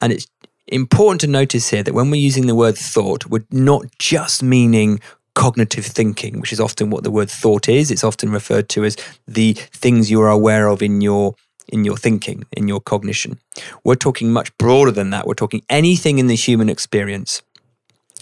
And 0.00 0.12
it's 0.12 0.26
important 0.68 1.20
to 1.22 1.26
notice 1.26 1.68
here 1.70 1.82
that 1.82 1.94
when 1.94 2.10
we're 2.10 2.20
using 2.20 2.46
the 2.46 2.54
word 2.54 2.78
thought, 2.78 3.26
we're 3.26 3.44
not 3.50 3.86
just 3.98 4.42
meaning 4.42 5.00
cognitive 5.34 5.84
thinking, 5.84 6.40
which 6.40 6.52
is 6.52 6.60
often 6.60 6.90
what 6.90 7.02
the 7.02 7.10
word 7.10 7.28
thought 7.28 7.68
is. 7.68 7.90
It's 7.90 8.04
often 8.04 8.30
referred 8.30 8.68
to 8.70 8.84
as 8.84 8.96
the 9.26 9.54
things 9.54 10.10
you 10.10 10.20
are 10.22 10.30
aware 10.30 10.68
of 10.68 10.80
in 10.80 11.00
your 11.00 11.34
in 11.68 11.84
your 11.84 11.96
thinking, 11.96 12.44
in 12.52 12.68
your 12.68 12.80
cognition. 12.80 13.38
We're 13.82 13.94
talking 13.94 14.32
much 14.32 14.56
broader 14.58 14.90
than 14.90 15.10
that. 15.10 15.26
We're 15.26 15.34
talking 15.34 15.62
anything 15.70 16.18
in 16.18 16.26
the 16.26 16.34
human 16.34 16.68
experience. 16.68 17.40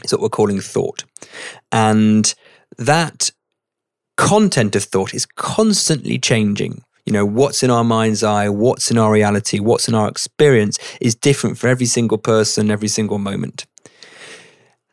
It's 0.03 0.13
what 0.13 0.21
we're 0.21 0.29
calling 0.29 0.61
thought. 0.61 1.05
And 1.73 2.33
that 2.79 3.31
content 4.17 4.77
of 4.77 4.85
thought 4.85 5.15
is 5.15 5.27
constantly 5.27 6.19
changing. 6.19 6.83
You 7.07 7.13
know, 7.13 7.25
what's 7.25 7.63
in 7.63 7.71
our 7.71 7.85
mind's 7.85 8.23
eye, 8.23 8.49
what's 8.49 8.91
in 8.91 8.99
our 8.99 9.11
reality, 9.11 9.59
what's 9.59 9.89
in 9.89 9.95
our 9.95 10.09
experience 10.09 10.79
is 11.01 11.15
different 11.15 11.59
for 11.59 11.69
every 11.69 11.87
single 11.87 12.19
person, 12.19 12.71
every 12.71 12.89
single 12.89 13.19
moment. 13.19 13.67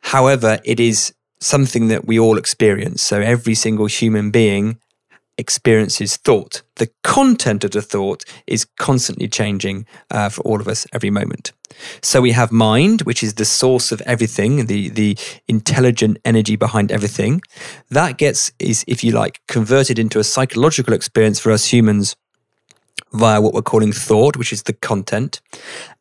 However, 0.02 0.60
it 0.64 0.80
is 0.80 1.14
something 1.40 1.90
that 1.90 2.08
we 2.08 2.20
all 2.20 2.38
experience. 2.38 3.02
So 3.02 3.20
every 3.20 3.54
single 3.54 3.88
human 3.88 4.32
being 4.32 4.80
experiences 5.38 6.18
thought. 6.18 6.62
The 6.76 6.90
content 7.04 7.64
of 7.64 7.72
the 7.72 7.82
thought 7.82 8.24
is 8.48 8.66
constantly 8.78 9.28
changing 9.28 9.86
uh, 10.12 10.30
for 10.30 10.42
all 10.42 10.60
of 10.60 10.68
us 10.68 10.88
every 10.94 11.10
moment. 11.10 11.54
So 12.02 12.22
we 12.22 12.32
have 12.32 12.52
mind, 12.52 13.02
which 13.04 13.24
is 13.24 13.36
the 13.36 13.46
source 13.46 13.92
of 13.92 14.02
everything, 14.02 14.66
the 14.66 14.90
the 14.90 15.18
intelligent 15.48 16.18
energy 16.26 16.56
behind 16.56 16.92
everything. 16.92 17.42
That 17.90 18.18
gets 18.18 18.52
is, 18.60 18.84
if 18.88 19.04
you 19.04 19.12
like, 19.12 19.42
converted 19.48 20.00
into 20.00 20.20
a 20.20 20.24
psychological 20.24 20.94
experience 20.94 21.40
for 21.40 21.52
us 21.52 21.66
humans 21.66 22.16
via 23.14 23.42
what 23.42 23.54
we're 23.54 23.62
calling 23.62 23.92
thought, 23.92 24.38
which 24.38 24.54
is 24.54 24.64
the 24.64 24.74
content. 24.74 25.42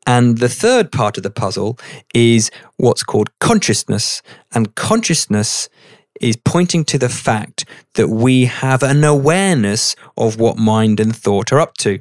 And 0.07 0.39
the 0.39 0.49
third 0.49 0.93
part 0.93 1.17
of 1.17 1.23
the 1.23 1.31
puzzle 1.31 1.79
is 2.15 2.51
what's 2.77 3.03
called 3.03 3.37
consciousness. 3.39 4.23
And 4.53 4.75
consciousness 4.75 5.69
is 6.21 6.37
pointing 6.37 6.85
to 6.87 6.99
the 6.99 7.09
fact 7.09 7.65
that 7.95 8.09
we 8.09 8.45
have 8.47 8.83
an 8.83 9.05
awareness 9.05 9.97
of 10.17 10.39
what 10.39 10.57
mind 10.57 11.01
and 11.01 11.15
thought 11.15 11.53
are 11.53 11.61
up 11.61 11.77
to. 11.79 12.01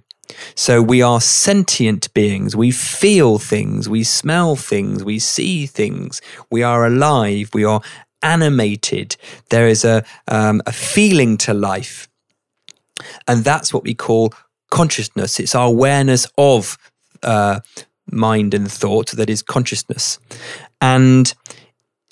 So 0.55 0.81
we 0.81 1.01
are 1.01 1.21
sentient 1.21 2.13
beings. 2.13 2.55
We 2.55 2.71
feel 2.71 3.37
things, 3.37 3.87
we 3.87 4.03
smell 4.03 4.55
things, 4.55 5.03
we 5.03 5.19
see 5.19 5.65
things, 5.65 6.21
we 6.49 6.63
are 6.63 6.85
alive, 6.85 7.51
we 7.53 7.63
are 7.63 7.81
animated. 8.21 9.17
There 9.49 9.67
is 9.67 9.85
a, 9.85 10.03
um, 10.27 10.61
a 10.65 10.71
feeling 10.71 11.37
to 11.39 11.53
life. 11.53 12.09
And 13.27 13.43
that's 13.43 13.73
what 13.73 13.83
we 13.83 13.93
call 13.93 14.33
consciousness. 14.71 15.39
It's 15.39 15.53
our 15.53 15.67
awareness 15.67 16.27
of 16.37 16.77
uh, 17.21 17.59
mind 18.11 18.53
and 18.53 18.71
thought 18.71 19.11
that 19.11 19.29
is 19.29 19.41
consciousness. 19.41 20.19
And 20.81 21.33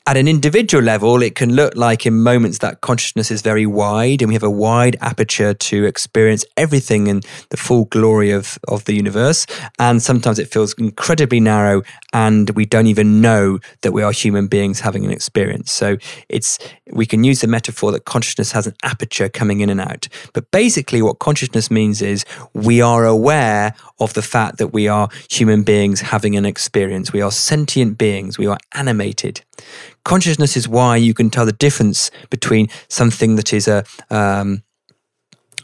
at 0.06 0.18
an 0.18 0.28
individual 0.28 0.84
level, 0.84 1.22
it 1.22 1.34
can 1.34 1.54
look 1.54 1.78
like 1.78 2.06
in 2.06 2.22
moments 2.22 2.58
that 2.58 2.82
consciousness 2.82 3.32
is 3.32 3.42
very 3.42 3.66
wide 3.66 4.22
and 4.22 4.28
we 4.28 4.36
have 4.36 4.44
a 4.44 4.50
wide 4.50 4.98
aperture 5.00 5.54
to 5.54 5.86
experience 5.86 6.44
everything 6.58 7.08
in 7.08 7.22
the 7.50 7.58
full 7.58 7.86
glory 7.86 8.32
of, 8.32 8.60
of 8.68 8.84
the 8.84 8.94
universe. 8.94 9.48
And 9.80 10.04
sometimes 10.04 10.40
it 10.40 10.52
feels 10.52 10.74
incredibly 10.74 11.40
narrow 11.40 11.84
and 12.12 12.50
we 12.50 12.66
don't 12.66 12.88
even 12.88 13.22
know 13.22 13.60
that 13.82 13.94
we 13.94 14.04
are 14.04 14.12
human 14.12 14.48
beings 14.48 14.82
having 14.82 15.06
an 15.06 15.12
experience. 15.12 15.72
So 15.72 15.96
it's, 16.28 16.60
we 16.92 17.06
can 17.06 17.24
use 17.24 17.40
the 17.40 17.48
metaphor 17.48 17.94
that 17.94 18.04
consciousness 18.04 18.52
has 18.52 18.68
an 18.68 18.76
aperture 18.84 19.30
coming 19.30 19.62
in 19.62 19.70
and 19.70 19.80
out. 19.80 20.10
But 20.34 20.52
basically, 20.52 21.02
what 21.02 21.20
consciousness 21.20 21.72
means 21.72 22.02
is 22.02 22.26
we 22.54 22.82
are 22.82 23.06
aware 23.06 23.74
of 24.00 24.14
the 24.16 24.22
fact 24.22 24.58
that 24.58 24.74
we 24.74 24.90
are 24.90 25.08
human 25.30 25.64
beings 25.64 26.02
having 26.02 26.36
an 26.36 26.46
experience. 26.46 27.14
We 27.14 27.22
are 27.22 27.32
sentient 27.32 27.98
beings. 27.98 28.38
We 28.38 28.48
are 28.48 28.58
animated. 28.74 29.42
Consciousness 30.04 30.58
is 30.58 30.68
why 30.68 30.98
you 30.98 31.14
can 31.14 31.30
tell 31.30 31.46
the 31.46 31.54
difference 31.54 32.12
between 32.30 32.68
something 32.90 33.36
that 33.36 33.54
is 33.54 33.68
a 33.68 33.84
um, 34.10 34.64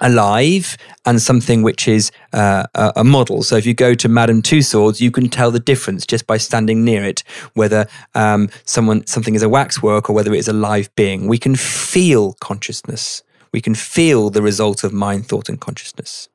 alive 0.01 0.77
and 1.05 1.21
something 1.21 1.61
which 1.61 1.87
is 1.87 2.11
uh, 2.33 2.65
a, 2.73 3.03
model. 3.03 3.43
So 3.43 3.55
if 3.57 3.65
you 3.65 3.73
go 3.73 3.93
to 3.95 4.07
Madame 4.07 4.41
Tussauds, 4.41 5.01
you 5.01 5.11
can 5.11 5.29
tell 5.29 5.51
the 5.51 5.59
difference 5.59 6.05
just 6.05 6.25
by 6.27 6.37
standing 6.37 6.83
near 6.83 7.03
it, 7.03 7.23
whether 7.53 7.87
um, 8.15 8.49
someone 8.65 9.05
something 9.07 9.35
is 9.35 9.43
a 9.43 9.49
waxwork 9.49 10.09
or 10.09 10.13
whether 10.13 10.33
it 10.33 10.39
is 10.39 10.47
a 10.47 10.53
live 10.53 10.93
being. 10.95 11.27
We 11.27 11.37
can 11.37 11.55
feel 11.55 12.33
consciousness. 12.33 13.23
We 13.51 13.61
can 13.61 13.75
feel 13.75 14.29
the 14.29 14.41
result 14.41 14.83
of 14.83 14.93
mind, 14.93 15.27
thought, 15.27 15.49
and 15.49 15.59
consciousness. 15.59 16.29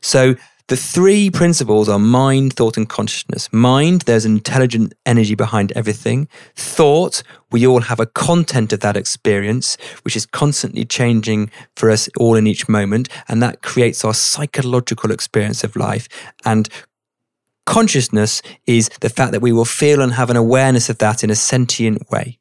So 0.00 0.36
the 0.68 0.76
three 0.76 1.30
principles 1.30 1.88
are 1.88 1.98
mind, 1.98 2.52
thought, 2.52 2.76
and 2.76 2.86
consciousness. 2.86 3.50
Mind, 3.52 4.02
there's 4.02 4.26
intelligent 4.26 4.92
energy 5.06 5.34
behind 5.34 5.72
everything. 5.72 6.28
Thought, 6.54 7.22
we 7.50 7.66
all 7.66 7.80
have 7.80 8.00
a 8.00 8.06
content 8.06 8.74
of 8.74 8.80
that 8.80 8.96
experience, 8.96 9.78
which 10.02 10.14
is 10.14 10.26
constantly 10.26 10.84
changing 10.84 11.50
for 11.74 11.90
us 11.90 12.10
all 12.18 12.36
in 12.36 12.46
each 12.46 12.68
moment. 12.68 13.08
And 13.28 13.42
that 13.42 13.62
creates 13.62 14.04
our 14.04 14.12
psychological 14.12 15.10
experience 15.10 15.64
of 15.64 15.74
life. 15.74 16.06
And 16.44 16.68
consciousness 17.64 18.42
is 18.66 18.90
the 19.00 19.08
fact 19.08 19.32
that 19.32 19.40
we 19.40 19.52
will 19.52 19.64
feel 19.64 20.02
and 20.02 20.12
have 20.12 20.28
an 20.28 20.36
awareness 20.36 20.90
of 20.90 20.98
that 20.98 21.24
in 21.24 21.30
a 21.30 21.34
sentient 21.34 22.10
way. 22.10 22.38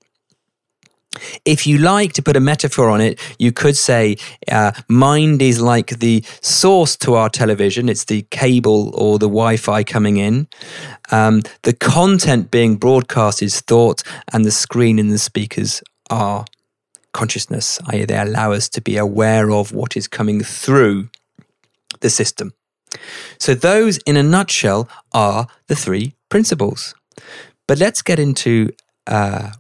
If 1.46 1.66
you 1.66 1.78
like 1.78 2.14
to 2.14 2.22
put 2.22 2.36
a 2.36 2.40
metaphor 2.40 2.90
on 2.90 3.02
it, 3.02 3.20
you 3.40 3.52
could 3.52 3.76
say 3.76 4.18
uh, 4.52 4.72
mind 4.88 5.42
is 5.42 5.62
like 5.62 6.00
the 6.00 6.24
source 6.42 6.96
to 6.98 7.16
our 7.16 7.30
television. 7.30 7.90
It's 7.90 8.06
the 8.06 8.24
cable 8.30 8.92
or 8.96 9.18
the 9.18 9.28
Wi 9.28 9.58
Fi 9.58 9.84
coming 9.84 10.18
in. 10.18 10.48
Um, 11.12 11.42
the 11.64 11.74
content 11.74 12.52
being 12.52 12.76
broadcast 12.76 13.42
is 13.42 13.62
thought, 13.62 14.04
and 14.32 14.46
the 14.46 14.52
screen 14.52 15.00
and 15.00 15.12
the 15.12 15.18
speakers 15.18 15.82
are 16.10 16.46
consciousness, 17.14 17.80
i.e., 17.88 18.06
they 18.06 18.18
allow 18.18 18.52
us 18.52 18.70
to 18.70 18.82
be 18.82 18.98
aware 18.98 19.50
of 19.52 19.72
what 19.74 19.98
is 19.98 20.08
coming 20.08 20.44
through 20.44 21.10
the 22.02 22.10
system. 22.10 22.54
So, 23.40 23.56
those 23.56 23.98
in 24.00 24.18
a 24.18 24.24
nutshell 24.24 24.88
are 25.14 25.48
the 25.68 25.76
three 25.76 26.14
principles. 26.30 26.94
But 27.68 27.80
let's 27.80 28.02
get 28.02 28.20
into 28.20 28.72
uh, 29.08 29.52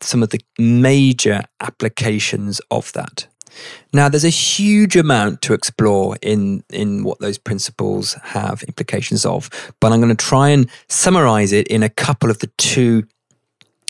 some 0.00 0.22
of 0.22 0.30
the 0.30 0.40
major 0.58 1.42
applications 1.60 2.60
of 2.70 2.92
that. 2.92 3.26
Now, 3.92 4.08
there's 4.08 4.24
a 4.24 4.28
huge 4.28 4.96
amount 4.96 5.40
to 5.42 5.54
explore 5.54 6.16
in, 6.20 6.62
in 6.70 7.04
what 7.04 7.20
those 7.20 7.38
principles 7.38 8.14
have 8.22 8.62
implications 8.64 9.24
of, 9.24 9.48
but 9.80 9.92
I'm 9.92 10.00
going 10.00 10.14
to 10.14 10.24
try 10.24 10.50
and 10.50 10.68
summarize 10.88 11.52
it 11.52 11.66
in 11.68 11.82
a 11.82 11.88
couple 11.88 12.30
of 12.30 12.40
the 12.40 12.48
two 12.58 13.04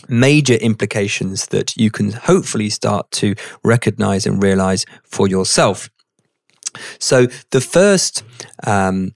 major 0.07 0.53
implications 0.53 1.47
that 1.47 1.75
you 1.75 1.91
can 1.91 2.11
hopefully 2.13 2.69
start 2.69 3.11
to 3.11 3.35
recognize 3.63 4.25
and 4.25 4.41
realize 4.41 4.85
for 5.03 5.27
yourself. 5.27 5.89
So, 6.99 7.27
the 7.51 7.61
first 7.61 8.23
um, 8.65 9.15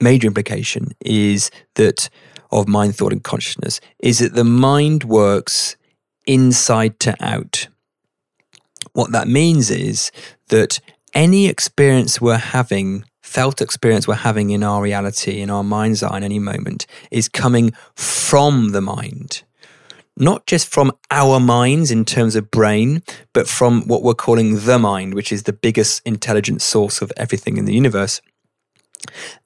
major 0.00 0.26
implication 0.26 0.92
is 1.00 1.50
that 1.74 2.08
of 2.52 2.68
mind, 2.68 2.96
thought, 2.96 3.12
and 3.12 3.22
consciousness 3.22 3.80
is 3.98 4.18
that 4.18 4.34
the 4.34 4.44
mind 4.44 5.04
works 5.04 5.76
inside 6.26 6.98
to 7.00 7.16
out. 7.20 7.68
What 8.92 9.12
that 9.12 9.28
means 9.28 9.70
is 9.70 10.10
that 10.48 10.80
any 11.14 11.46
experience 11.46 12.20
we're 12.20 12.36
having, 12.36 13.04
felt 13.22 13.60
experience 13.60 14.06
we're 14.06 14.14
having 14.14 14.50
in 14.50 14.62
our 14.62 14.82
reality, 14.82 15.40
in 15.40 15.50
our 15.50 15.64
mind's 15.64 16.02
eye 16.02 16.16
in 16.16 16.24
any 16.24 16.38
moment, 16.38 16.86
is 17.10 17.28
coming 17.28 17.72
from 17.94 18.70
the 18.70 18.80
mind. 18.80 19.42
Not 20.16 20.46
just 20.46 20.68
from 20.68 20.92
our 21.10 21.40
minds 21.40 21.90
in 21.90 22.04
terms 22.04 22.36
of 22.36 22.50
brain, 22.50 23.02
but 23.32 23.48
from 23.48 23.86
what 23.86 24.02
we're 24.02 24.14
calling 24.14 24.64
the 24.64 24.78
mind, 24.78 25.14
which 25.14 25.32
is 25.32 25.44
the 25.44 25.52
biggest 25.52 26.02
intelligent 26.04 26.62
source 26.62 27.00
of 27.00 27.12
everything 27.16 27.56
in 27.56 27.64
the 27.64 27.74
universe. 27.74 28.20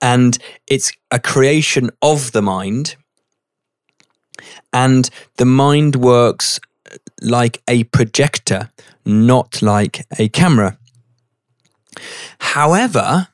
And 0.00 0.38
it's 0.66 0.92
a 1.11 1.18
creation 1.18 1.90
of 2.02 2.32
the 2.32 2.42
mind. 2.42 2.96
And 4.73 5.08
the 5.37 5.44
mind 5.44 5.96
works 5.96 6.61
uh, 6.90 6.96
like 7.23 7.62
a 7.68 7.84
projector, 7.84 8.70
not 9.04 9.62
like 9.62 10.06
a 10.18 10.28
camera. 10.28 10.78
However, 12.38 13.28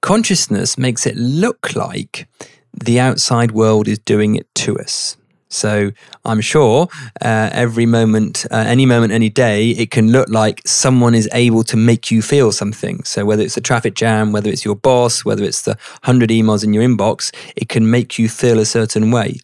consciousness 0.00 0.78
makes 0.78 1.06
it 1.06 1.16
look 1.16 1.76
like 1.76 2.26
the 2.72 2.98
outside 2.98 3.52
world 3.52 3.88
is 3.88 3.98
doing 3.98 4.34
it 4.34 4.52
to 4.54 4.78
us. 4.78 5.16
So 5.54 5.92
I'm 6.24 6.40
sure 6.40 6.88
uh, 7.22 7.50
every 7.52 7.86
moment, 7.86 8.44
uh, 8.50 8.64
any 8.66 8.86
moment, 8.86 9.12
any 9.12 9.30
day, 9.30 9.70
it 9.70 9.90
can 9.92 10.10
look 10.10 10.28
like 10.28 10.60
someone 10.66 11.14
is 11.14 11.28
able 11.32 11.62
to 11.64 11.76
make 11.76 12.10
you 12.10 12.22
feel 12.22 12.50
something. 12.50 13.04
So 13.04 13.24
whether 13.24 13.42
it's 13.42 13.56
a 13.56 13.60
traffic 13.60 13.94
jam, 13.94 14.32
whether 14.32 14.50
it's 14.50 14.64
your 14.64 14.74
boss, 14.74 15.24
whether 15.24 15.44
it's 15.44 15.62
the 15.62 15.78
100 16.02 16.30
emails 16.30 16.64
in 16.64 16.72
your 16.74 16.82
inbox, 16.82 17.32
it 17.56 17.68
can 17.68 17.88
make 17.88 18.18
you 18.18 18.28
feel 18.28 18.58
a 18.58 18.64
certain 18.64 19.12
way. 19.12 19.38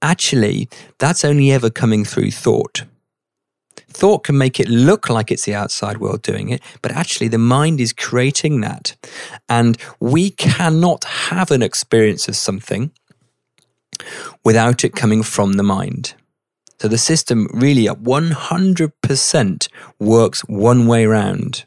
Actually, 0.00 0.68
that's 0.98 1.24
only 1.24 1.52
ever 1.52 1.68
coming 1.68 2.06
through 2.06 2.30
thought. 2.30 2.84
Thought 3.92 4.24
can 4.24 4.38
make 4.38 4.60
it 4.60 4.68
look 4.68 5.10
like 5.10 5.30
it's 5.30 5.44
the 5.44 5.54
outside 5.54 5.98
world 5.98 6.22
doing 6.22 6.48
it, 6.48 6.62
but 6.80 6.92
actually 6.92 7.28
the 7.28 7.38
mind 7.38 7.80
is 7.80 7.92
creating 7.92 8.62
that. 8.62 8.96
And 9.48 9.76
we 9.98 10.30
cannot 10.30 11.04
have 11.04 11.50
an 11.50 11.62
experience 11.62 12.28
of 12.28 12.36
something 12.36 12.92
without 14.44 14.84
it 14.84 14.94
coming 14.94 15.22
from 15.22 15.54
the 15.54 15.62
mind. 15.62 16.14
So 16.80 16.88
the 16.88 16.98
system 16.98 17.48
really 17.52 17.88
at 17.88 18.02
100% 18.02 19.68
works 19.98 20.40
one 20.42 20.86
way 20.86 21.06
round. 21.06 21.64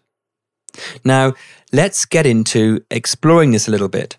Now, 1.04 1.34
let's 1.72 2.06
get 2.06 2.26
into 2.26 2.84
exploring 2.90 3.52
this 3.52 3.68
a 3.68 3.72
little 3.72 3.90
bit. 3.90 4.18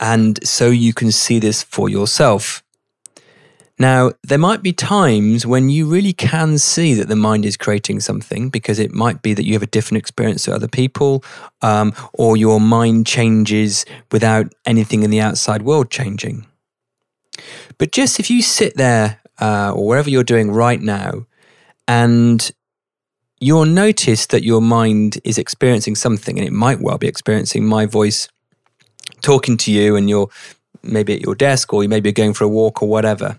And 0.00 0.44
so 0.46 0.70
you 0.70 0.92
can 0.92 1.12
see 1.12 1.38
this 1.38 1.62
for 1.62 1.88
yourself. 1.88 2.63
Now, 3.78 4.12
there 4.22 4.38
might 4.38 4.62
be 4.62 4.72
times 4.72 5.44
when 5.44 5.68
you 5.68 5.86
really 5.86 6.12
can 6.12 6.58
see 6.58 6.94
that 6.94 7.08
the 7.08 7.16
mind 7.16 7.44
is 7.44 7.56
creating 7.56 8.00
something 8.00 8.48
because 8.48 8.78
it 8.78 8.92
might 8.92 9.20
be 9.20 9.34
that 9.34 9.44
you 9.44 9.54
have 9.54 9.64
a 9.64 9.66
different 9.66 9.98
experience 9.98 10.44
to 10.44 10.54
other 10.54 10.68
people, 10.68 11.24
um, 11.60 11.92
or 12.12 12.36
your 12.36 12.60
mind 12.60 13.06
changes 13.06 13.84
without 14.12 14.52
anything 14.64 15.02
in 15.02 15.10
the 15.10 15.20
outside 15.20 15.62
world 15.62 15.90
changing. 15.90 16.46
But 17.78 17.90
just 17.90 18.20
if 18.20 18.30
you 18.30 18.42
sit 18.42 18.76
there 18.76 19.20
uh, 19.40 19.72
or 19.74 19.88
wherever 19.88 20.08
you're 20.08 20.22
doing 20.22 20.52
right 20.52 20.80
now 20.80 21.26
and 21.88 22.52
you'll 23.40 23.66
notice 23.66 24.26
that 24.26 24.44
your 24.44 24.62
mind 24.62 25.18
is 25.24 25.36
experiencing 25.36 25.96
something, 25.96 26.38
and 26.38 26.46
it 26.46 26.52
might 26.52 26.80
well 26.80 26.96
be 26.96 27.08
experiencing 27.08 27.66
my 27.66 27.86
voice 27.86 28.28
talking 29.20 29.56
to 29.56 29.72
you, 29.72 29.96
and 29.96 30.08
you're 30.08 30.28
maybe 30.82 31.14
at 31.14 31.22
your 31.22 31.34
desk 31.34 31.72
or 31.72 31.82
you 31.82 31.88
maybe 31.88 32.12
going 32.12 32.34
for 32.34 32.44
a 32.44 32.48
walk 32.48 32.82
or 32.82 32.88
whatever. 32.88 33.38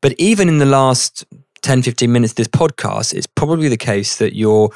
But 0.00 0.14
even 0.18 0.48
in 0.48 0.58
the 0.58 0.66
last 0.66 1.24
10, 1.62 1.82
15 1.82 2.10
minutes 2.10 2.32
of 2.32 2.36
this 2.36 2.48
podcast, 2.48 3.14
it's 3.14 3.26
probably 3.26 3.68
the 3.68 3.76
case 3.76 4.16
that 4.18 4.34
your 4.34 4.70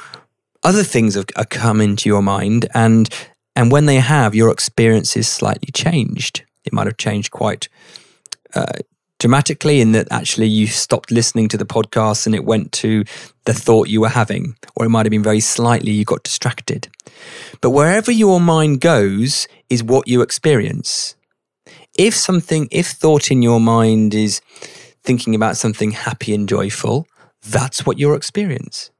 other 0.63 0.83
things 0.83 1.15
have, 1.15 1.25
have 1.35 1.49
come 1.49 1.81
into 1.81 2.09
your 2.09 2.21
mind 2.21 2.67
and 2.73 3.09
and 3.55 3.71
when 3.71 3.85
they 3.85 3.97
have, 3.97 4.33
your 4.33 4.49
experience 4.49 5.15
is 5.15 5.27
slightly 5.27 5.69
changed. 5.71 6.43
It 6.65 6.73
might 6.73 6.87
have 6.87 6.97
changed 6.97 7.31
quite 7.31 7.69
uh, 8.55 8.79
dramatically 9.19 9.79
in 9.79 9.91
that 9.93 10.07
actually 10.11 10.47
you 10.47 10.67
stopped 10.67 11.11
listening 11.11 11.47
to 11.49 11.57
the 11.57 11.65
podcast 11.65 12.25
and 12.25 12.33
it 12.33 12.43
went 12.43 12.71
to 12.73 13.03
the 13.45 13.53
thought 13.53 13.89
you 13.89 14.01
were 14.01 14.09
having, 14.09 14.55
or 14.75 14.85
it 14.85 14.89
might 14.89 15.05
have 15.05 15.11
been 15.11 15.23
very 15.23 15.39
slightly 15.39 15.91
you 15.91 16.03
got 16.03 16.23
distracted. 16.23 16.87
But 17.61 17.69
wherever 17.69 18.11
your 18.11 18.39
mind 18.39 18.81
goes 18.81 19.47
is 19.69 19.83
what 19.83 20.07
you 20.07 20.21
experience. 20.21 21.15
If 21.97 22.15
something, 22.15 22.67
if 22.71 22.87
thought 22.87 23.29
in 23.29 23.41
your 23.41 23.59
mind 23.59 24.15
is 24.15 24.41
thinking 25.03 25.35
about 25.35 25.57
something 25.57 25.91
happy 25.91 26.33
and 26.33 26.47
joyful, 26.47 27.07
that's 27.43 27.85
what 27.85 27.99
you'll 27.99 28.15
experience. 28.15 28.91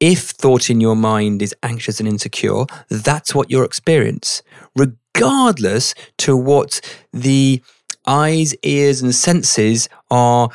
If 0.00 0.30
thought 0.30 0.70
in 0.70 0.80
your 0.80 0.96
mind 0.96 1.42
is 1.42 1.54
anxious 1.62 1.98
and 1.98 2.08
insecure, 2.08 2.64
that's 2.88 3.34
what 3.34 3.50
you'll 3.50 3.64
experience, 3.64 4.42
regardless 4.76 5.94
to 6.18 6.36
what 6.36 6.80
the 7.12 7.62
eyes, 8.06 8.54
ears, 8.62 9.02
and 9.02 9.14
senses 9.14 9.88
are 10.10 10.48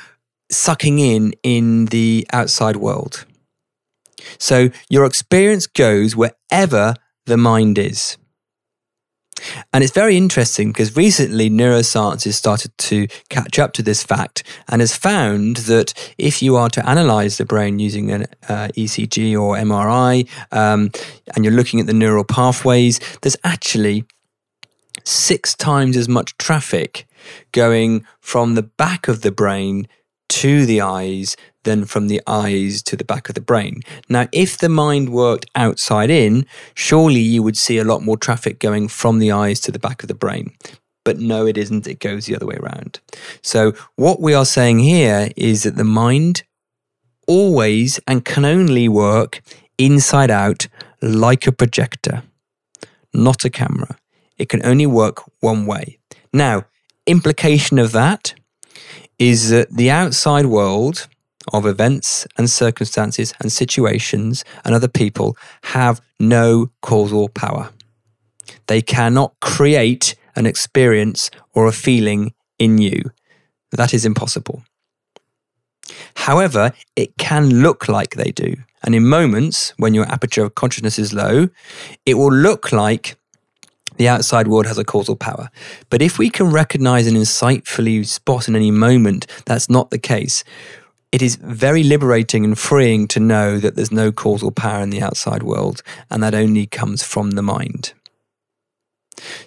sucking 0.49 0.99
in 0.99 1.33
in 1.43 1.85
the 1.85 2.25
outside 2.31 2.77
world. 2.77 3.25
So 4.39 4.69
your 4.89 5.05
experience 5.05 5.67
goes 5.67 6.15
wherever 6.15 6.95
the 7.25 7.37
mind 7.37 7.77
is. 7.77 8.17
And 9.73 9.83
it's 9.83 9.93
very 9.93 10.17
interesting 10.17 10.69
because 10.69 10.95
recently 10.95 11.49
neuroscience 11.49 12.23
has 12.25 12.35
started 12.35 12.77
to 12.77 13.07
catch 13.29 13.59
up 13.59 13.73
to 13.73 13.83
this 13.83 14.03
fact 14.03 14.43
and 14.69 14.81
has 14.81 14.95
found 14.95 15.57
that 15.57 15.93
if 16.17 16.41
you 16.41 16.55
are 16.55 16.69
to 16.69 16.87
analyze 16.87 17.37
the 17.37 17.45
brain 17.45 17.79
using 17.79 18.11
an 18.11 18.25
uh, 18.47 18.67
ECG 18.77 19.33
or 19.33 19.55
MRI 19.55 20.27
um, 20.51 20.91
and 21.35 21.43
you're 21.43 21.53
looking 21.53 21.79
at 21.79 21.87
the 21.87 21.93
neural 21.93 22.23
pathways, 22.23 22.99
there's 23.21 23.37
actually 23.43 24.05
six 25.03 25.55
times 25.55 25.97
as 25.97 26.07
much 26.07 26.37
traffic 26.37 27.07
going 27.51 28.05
from 28.19 28.55
the 28.55 28.63
back 28.63 29.07
of 29.07 29.21
the 29.21 29.31
brain 29.31 29.87
to 30.29 30.65
the 30.65 30.81
eyes 30.81 31.35
than 31.63 31.85
from 31.85 32.07
the 32.07 32.21
eyes 32.27 32.81
to 32.83 32.95
the 32.95 33.03
back 33.03 33.29
of 33.29 33.35
the 33.35 33.41
brain. 33.41 33.81
Now, 34.09 34.27
if 34.31 34.57
the 34.57 34.69
mind 34.69 35.09
worked 35.09 35.45
outside 35.55 36.09
in, 36.09 36.45
surely 36.73 37.19
you 37.19 37.43
would 37.43 37.57
see 37.57 37.77
a 37.77 37.83
lot 37.83 38.03
more 38.03 38.17
traffic 38.17 38.59
going 38.59 38.87
from 38.87 39.19
the 39.19 39.31
eyes 39.31 39.59
to 39.61 39.71
the 39.71 39.79
back 39.79 40.03
of 40.03 40.07
the 40.07 40.13
brain. 40.13 40.53
But 41.03 41.19
no, 41.19 41.45
it 41.45 41.57
isn't. 41.57 41.87
It 41.87 41.99
goes 41.99 42.25
the 42.25 42.35
other 42.35 42.45
way 42.45 42.55
around. 42.55 42.99
So, 43.41 43.73
what 43.95 44.21
we 44.21 44.33
are 44.33 44.45
saying 44.45 44.79
here 44.79 45.29
is 45.35 45.63
that 45.63 45.75
the 45.75 45.83
mind 45.83 46.43
always 47.27 47.99
and 48.07 48.23
can 48.23 48.45
only 48.45 48.87
work 48.87 49.41
inside 49.77 50.31
out 50.31 50.67
like 51.01 51.47
a 51.47 51.51
projector, 51.51 52.23
not 53.13 53.43
a 53.43 53.49
camera. 53.49 53.97
It 54.37 54.49
can 54.49 54.65
only 54.65 54.85
work 54.85 55.23
one 55.41 55.65
way. 55.65 55.99
Now, 56.31 56.65
implication 57.05 57.79
of 57.79 57.91
that 57.91 58.33
is 59.19 59.49
that 59.49 59.69
the 59.71 59.91
outside 59.91 60.45
world 60.47 61.07
of 61.51 61.65
events 61.65 62.27
and 62.37 62.49
circumstances 62.49 63.33
and 63.39 63.51
situations 63.51 64.43
and 64.63 64.73
other 64.73 64.87
people 64.87 65.37
have 65.63 66.01
no 66.19 66.71
causal 66.81 67.29
power. 67.29 67.69
They 68.67 68.81
cannot 68.81 69.33
create 69.39 70.15
an 70.35 70.45
experience 70.45 71.29
or 71.53 71.67
a 71.67 71.71
feeling 71.71 72.33
in 72.57 72.77
you. 72.77 73.11
That 73.71 73.93
is 73.93 74.05
impossible. 74.05 74.63
However, 76.15 76.73
it 76.95 77.17
can 77.17 77.61
look 77.61 77.87
like 77.87 78.11
they 78.11 78.31
do. 78.31 78.55
And 78.83 78.95
in 78.95 79.07
moments 79.07 79.73
when 79.77 79.93
your 79.93 80.05
aperture 80.05 80.43
of 80.43 80.55
consciousness 80.55 80.99
is 80.99 81.13
low, 81.13 81.49
it 82.05 82.15
will 82.15 82.33
look 82.33 82.71
like 82.71 83.15
the 83.97 84.09
outside 84.09 84.47
world 84.47 84.65
has 84.65 84.77
a 84.77 84.83
causal 84.83 85.15
power. 85.15 85.49
But 85.89 86.01
if 86.01 86.17
we 86.17 86.29
can 86.29 86.51
recognize 86.51 87.07
and 87.07 87.15
insightfully 87.15 88.05
spot 88.05 88.47
in 88.47 88.55
any 88.55 88.71
moment 88.71 89.27
that's 89.45 89.69
not 89.69 89.91
the 89.91 89.99
case, 89.99 90.43
it 91.13 91.21
is 91.21 91.35
very 91.35 91.83
liberating 91.83 92.43
and 92.43 92.57
freeing 92.57 93.07
to 93.07 93.19
know 93.19 93.59
that 93.59 93.75
there's 93.75 93.91
no 93.91 94.11
causal 94.11 94.51
power 94.51 94.81
in 94.81 94.89
the 94.89 95.01
outside 95.01 95.43
world 95.43 95.83
and 96.09 96.23
that 96.23 96.33
only 96.33 96.65
comes 96.65 97.03
from 97.03 97.31
the 97.31 97.43
mind. 97.43 97.93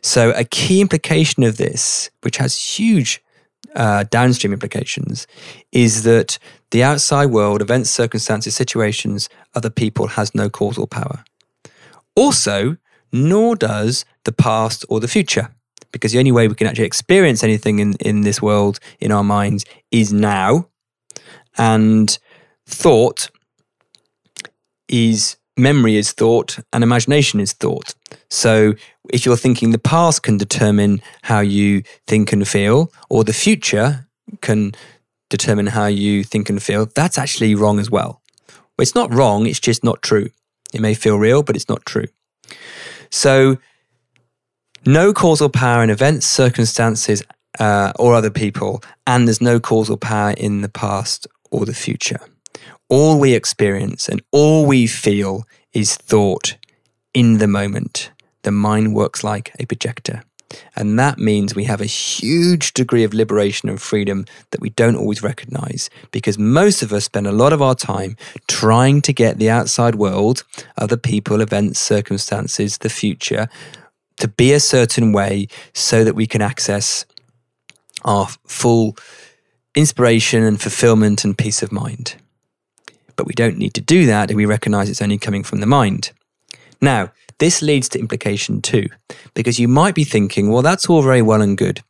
So, 0.00 0.30
a 0.30 0.44
key 0.44 0.80
implication 0.80 1.42
of 1.42 1.56
this, 1.56 2.08
which 2.22 2.36
has 2.36 2.78
huge 2.78 3.20
uh, 3.74 4.04
downstream 4.04 4.52
implications, 4.52 5.26
is 5.72 6.04
that 6.04 6.38
the 6.70 6.84
outside 6.84 7.26
world, 7.26 7.60
events, 7.60 7.90
circumstances, 7.90 8.54
situations, 8.54 9.28
other 9.56 9.68
people, 9.68 10.06
has 10.06 10.36
no 10.36 10.48
causal 10.48 10.86
power. 10.86 11.24
Also, 12.14 12.76
nor 13.12 13.56
does 13.56 14.04
the 14.22 14.30
past 14.30 14.84
or 14.88 15.00
the 15.00 15.08
future, 15.08 15.52
because 15.90 16.12
the 16.12 16.20
only 16.20 16.32
way 16.32 16.46
we 16.46 16.54
can 16.54 16.68
actually 16.68 16.86
experience 16.86 17.42
anything 17.42 17.80
in, 17.80 17.94
in 17.94 18.20
this 18.20 18.40
world, 18.40 18.78
in 19.00 19.10
our 19.10 19.24
minds, 19.24 19.64
is 19.90 20.12
now. 20.12 20.68
And 21.58 22.18
thought 22.66 23.30
is 24.88 25.36
memory 25.56 25.96
is 25.96 26.12
thought 26.12 26.58
and 26.72 26.84
imagination 26.84 27.40
is 27.40 27.52
thought. 27.52 27.94
So 28.28 28.74
if 29.10 29.24
you're 29.24 29.36
thinking 29.36 29.70
the 29.70 29.78
past 29.78 30.22
can 30.22 30.36
determine 30.36 31.00
how 31.22 31.40
you 31.40 31.82
think 32.06 32.32
and 32.32 32.46
feel, 32.46 32.92
or 33.08 33.24
the 33.24 33.32
future 33.32 34.06
can 34.40 34.72
determine 35.30 35.68
how 35.68 35.86
you 35.86 36.24
think 36.24 36.50
and 36.50 36.62
feel, 36.62 36.86
that's 36.94 37.18
actually 37.18 37.54
wrong 37.54 37.78
as 37.78 37.90
well. 37.90 38.20
It's 38.78 38.94
not 38.94 39.12
wrong, 39.12 39.46
it's 39.46 39.60
just 39.60 39.82
not 39.82 40.02
true. 40.02 40.28
It 40.74 40.80
may 40.80 40.94
feel 40.94 41.16
real, 41.18 41.42
but 41.42 41.56
it's 41.56 41.68
not 41.68 41.86
true. 41.86 42.06
So, 43.10 43.56
no 44.84 45.12
causal 45.12 45.48
power 45.48 45.82
in 45.82 45.90
events, 45.90 46.26
circumstances, 46.26 47.22
uh, 47.58 47.92
or 47.98 48.14
other 48.14 48.30
people, 48.30 48.82
and 49.06 49.26
there's 49.26 49.40
no 49.40 49.58
causal 49.58 49.96
power 49.96 50.32
in 50.32 50.60
the 50.60 50.68
past 50.68 51.26
or 51.50 51.66
the 51.66 51.74
future. 51.74 52.20
All 52.88 53.18
we 53.18 53.34
experience 53.34 54.08
and 54.08 54.22
all 54.30 54.66
we 54.66 54.86
feel 54.86 55.44
is 55.72 55.96
thought 55.96 56.56
in 57.12 57.38
the 57.38 57.48
moment. 57.48 58.10
The 58.42 58.52
mind 58.52 58.94
works 58.94 59.24
like 59.24 59.52
a 59.58 59.66
projector. 59.66 60.22
And 60.76 60.98
that 60.98 61.18
means 61.18 61.54
we 61.54 61.64
have 61.64 61.80
a 61.80 61.86
huge 61.86 62.72
degree 62.72 63.02
of 63.02 63.12
liberation 63.12 63.68
and 63.68 63.80
freedom 63.80 64.26
that 64.50 64.60
we 64.60 64.70
don't 64.70 64.96
always 64.96 65.22
recognize 65.22 65.90
because 66.12 66.38
most 66.38 66.82
of 66.82 66.92
us 66.92 67.04
spend 67.04 67.26
a 67.26 67.32
lot 67.32 67.52
of 67.52 67.60
our 67.60 67.74
time 67.74 68.16
trying 68.46 69.02
to 69.02 69.12
get 69.12 69.38
the 69.38 69.50
outside 69.50 69.96
world, 69.96 70.44
other 70.78 70.96
people, 70.96 71.40
events, 71.40 71.80
circumstances, 71.80 72.78
the 72.78 72.88
future, 72.88 73.48
to 74.18 74.28
be 74.28 74.52
a 74.52 74.60
certain 74.60 75.12
way 75.12 75.48
so 75.74 76.04
that 76.04 76.14
we 76.14 76.26
can 76.26 76.40
access 76.40 77.04
our 78.04 78.28
full 78.46 78.96
inspiration 79.76 80.42
and 80.42 80.60
fulfillment 80.60 81.22
and 81.24 81.36
peace 81.36 81.62
of 81.62 81.70
mind. 81.70 82.16
But 83.14 83.26
we 83.26 83.34
don't 83.34 83.58
need 83.58 83.74
to 83.74 83.80
do 83.80 84.06
that 84.06 84.30
if 84.30 84.36
we 84.36 84.46
recognize 84.46 84.88
it's 84.88 85.02
only 85.02 85.18
coming 85.18 85.44
from 85.44 85.60
the 85.60 85.66
mind. 85.66 86.12
Now, 86.80 87.12
this 87.38 87.60
leads 87.60 87.88
to 87.90 87.98
implication 87.98 88.62
two, 88.62 88.88
because 89.34 89.60
you 89.60 89.68
might 89.68 89.94
be 89.94 90.04
thinking, 90.04 90.50
well, 90.50 90.62
that's 90.62 90.88
all 90.88 91.02
very 91.02 91.20
well 91.20 91.42
and 91.42 91.56
good. 91.56 91.82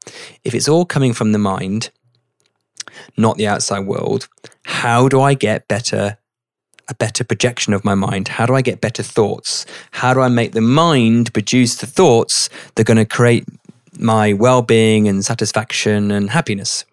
If 0.45 0.55
it's 0.55 0.69
all 0.69 0.85
coming 0.85 1.13
from 1.13 1.31
the 1.31 1.39
mind, 1.39 1.91
not 3.17 3.37
the 3.37 3.47
outside 3.47 3.87
world, 3.87 4.29
how 4.65 5.09
do 5.09 5.21
I 5.21 5.35
get 5.35 5.69
better 5.69 6.19
a 6.89 6.95
better 6.95 7.25
projection 7.25 7.73
of 7.73 7.85
my 7.85 7.97
mind? 7.97 8.29
How 8.29 8.47
do 8.47 8.55
I 8.55 8.63
get 8.63 8.81
better 8.81 9.03
thoughts? 9.03 9.67
How 9.91 10.15
do 10.15 10.21
I 10.21 10.29
make 10.29 10.53
the 10.53 10.61
mind 10.61 11.33
produce 11.33 11.77
the 11.77 11.87
thoughts 11.87 12.49
that 12.75 12.83
are 12.83 12.85
going 12.85 12.97
to 12.97 13.05
create 13.05 13.45
my 13.99 14.33
well 14.33 14.63
being 14.63 15.09
and 15.09 15.25
satisfaction 15.25 16.13
and 16.13 16.31
happiness? 16.31 16.85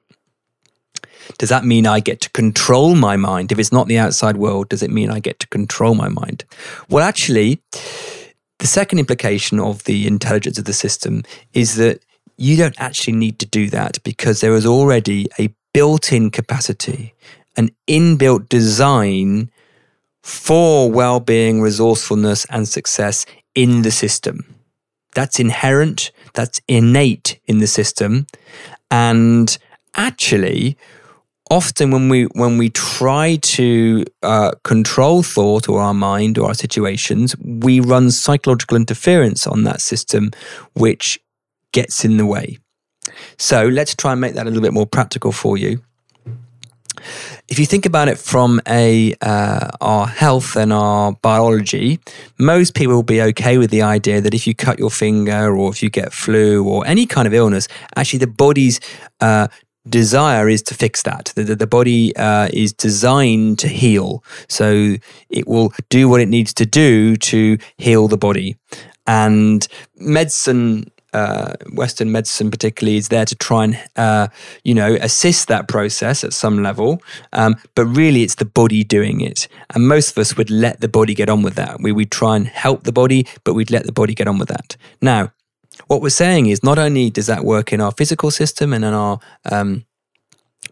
Does 1.38 1.50
that 1.50 1.66
mean 1.66 1.88
I 1.88 2.00
get 2.00 2.22
to 2.22 2.30
control 2.32 2.96
my 2.96 3.18
mind? 3.18 3.52
If 3.52 3.60
it's 3.60 3.72
not 3.72 3.88
the 3.88 3.98
outside 3.98 4.38
world, 4.38 4.70
does 4.70 4.84
it 4.84 4.92
mean 4.92 5.10
I 5.10 5.20
get 5.20 5.40
to 5.40 5.48
control 5.48 5.96
my 5.96 6.10
mind? 6.10 6.46
Well, 6.90 7.04
actually, 7.04 7.62
the 8.60 8.68
second 8.68 9.00
implication 9.00 9.60
of 9.60 9.84
the 9.86 10.08
intelligence 10.08 10.58
of 10.58 10.66
the 10.66 10.74
system 10.74 11.24
is 11.54 11.76
that 11.76 12.04
you 12.38 12.58
don't 12.58 12.80
actually 12.80 13.14
need 13.14 13.40
to 13.40 13.46
do 13.46 13.70
that 13.70 14.02
because 14.04 14.42
there 14.42 14.56
is 14.56 14.66
already 14.66 15.28
a 15.40 15.54
built 15.74 16.12
in 16.12 16.32
capacity, 16.32 17.14
an 17.58 17.70
inbuilt 17.88 18.50
design 18.50 19.52
for 20.22 20.90
well 20.90 21.20
being, 21.20 21.62
resourcefulness, 21.62 22.46
and 22.50 22.68
success 22.68 23.26
in 23.56 23.82
the 23.82 23.92
system. 23.92 24.56
That's 25.14 25.40
inherent, 25.40 26.12
that's 26.34 26.62
innate 26.68 27.40
in 27.46 27.60
the 27.60 27.68
system. 27.68 28.28
And 28.90 29.56
actually, 29.96 30.78
often 31.50 31.92
when 31.92 32.10
we 32.10 32.24
when 32.26 32.58
we 32.58 32.70
try 32.70 33.38
to 33.38 34.06
uh, 34.22 34.52
control 34.64 35.24
thought 35.24 35.70
or 35.70 35.82
our 35.82 35.94
mind 35.94 36.38
or 36.38 36.48
our 36.48 36.54
situations, 36.54 37.36
we 37.40 37.80
run 37.80 38.12
psychological 38.12 38.78
interference 38.78 39.46
on 39.48 39.64
that 39.64 39.82
system, 39.82 40.32
which 40.74 41.20
gets 41.72 42.06
in 42.06 42.18
the 42.18 42.26
way. 42.26 42.58
So 43.38 43.68
let's 43.68 43.96
try 43.96 44.14
and 44.14 44.22
make 44.22 44.34
that 44.36 44.46
a 44.46 44.50
little 44.50 44.62
bit 44.62 44.74
more 44.74 44.88
practical 44.88 45.32
for 45.32 45.58
you. 45.58 45.82
If 47.50 47.60
you 47.60 47.66
think 47.66 47.86
about 47.86 48.08
it 48.08 48.18
from 48.18 48.62
a 48.68 49.14
uh, 49.22 49.70
our 49.82 50.08
health 50.08 50.56
and 50.56 50.72
our 50.72 51.12
biology, 51.12 52.00
most 52.40 52.74
people 52.74 52.96
will 52.96 53.04
be 53.04 53.22
okay 53.22 53.58
with 53.58 53.70
the 53.72 53.82
idea 53.82 54.22
that 54.22 54.34
if 54.34 54.48
you 54.48 54.56
cut 54.56 54.80
your 54.80 54.90
finger 54.90 55.56
or 55.56 55.70
if 55.70 55.84
you 55.84 55.90
get 55.90 56.14
flu 56.14 56.64
or 56.64 56.88
any 56.88 57.06
kind 57.06 57.28
of 57.28 57.34
illness, 57.34 57.68
actually 57.98 58.20
the 58.20 58.28
body's 58.28 58.80
uh, 59.20 59.48
desire 59.88 60.48
is 60.48 60.62
to 60.64 60.74
fix 60.74 61.04
that. 61.04 61.32
The, 61.36 61.44
the, 61.44 61.56
the 61.56 61.68
body 61.68 62.16
uh, 62.16 62.50
is 62.54 62.74
designed 62.74 63.60
to 63.60 63.68
heal. 63.68 64.24
So 64.48 64.96
it 65.30 65.48
will 65.48 65.74
do 65.90 66.08
what 66.08 66.22
it 66.22 66.30
needs 66.30 66.54
to 66.56 66.66
do 66.66 67.16
to 67.18 67.58
heal 67.78 68.08
the 68.08 68.18
body. 68.18 68.56
And 69.06 69.68
medicine, 69.98 70.90
uh, 71.12 71.54
Western 71.74 72.12
medicine 72.12 72.50
particularly, 72.50 72.98
is 72.98 73.10
there 73.10 73.26
to 73.26 73.36
try 73.36 73.66
and, 73.66 73.84
uh, 73.98 74.30
you 74.64 74.74
know, 74.74 74.98
assist 75.02 75.50
that 75.50 75.68
process 75.68 76.24
at 76.24 76.34
some 76.34 76.64
level. 76.64 77.02
Um, 77.34 77.58
but 77.76 77.86
really, 77.86 78.24
it's 78.24 78.36
the 78.36 78.46
body 78.46 78.84
doing 78.86 79.20
it. 79.20 79.50
And 79.76 79.88
most 79.88 80.12
of 80.12 80.18
us 80.18 80.38
would 80.38 80.50
let 80.50 80.80
the 80.80 80.88
body 80.88 81.14
get 81.14 81.30
on 81.30 81.42
with 81.42 81.56
that. 81.56 81.82
We 81.82 81.92
would 81.92 82.12
try 82.12 82.38
and 82.38 82.48
help 82.48 82.84
the 82.84 82.94
body, 82.94 83.28
but 83.44 83.54
we'd 83.54 83.72
let 83.72 83.86
the 83.86 83.92
body 83.92 84.16
get 84.16 84.28
on 84.28 84.38
with 84.38 84.48
that. 84.48 84.78
Now, 85.02 85.34
what 85.88 86.02
we're 86.02 86.10
saying 86.10 86.48
is 86.48 86.64
not 86.64 86.80
only 86.80 87.10
does 87.10 87.28
that 87.28 87.44
work 87.44 87.74
in 87.74 87.82
our 87.82 87.92
physical 87.92 88.32
system 88.32 88.74
and 88.74 88.84
in 88.86 88.94
our 88.94 89.20
um, 89.52 89.86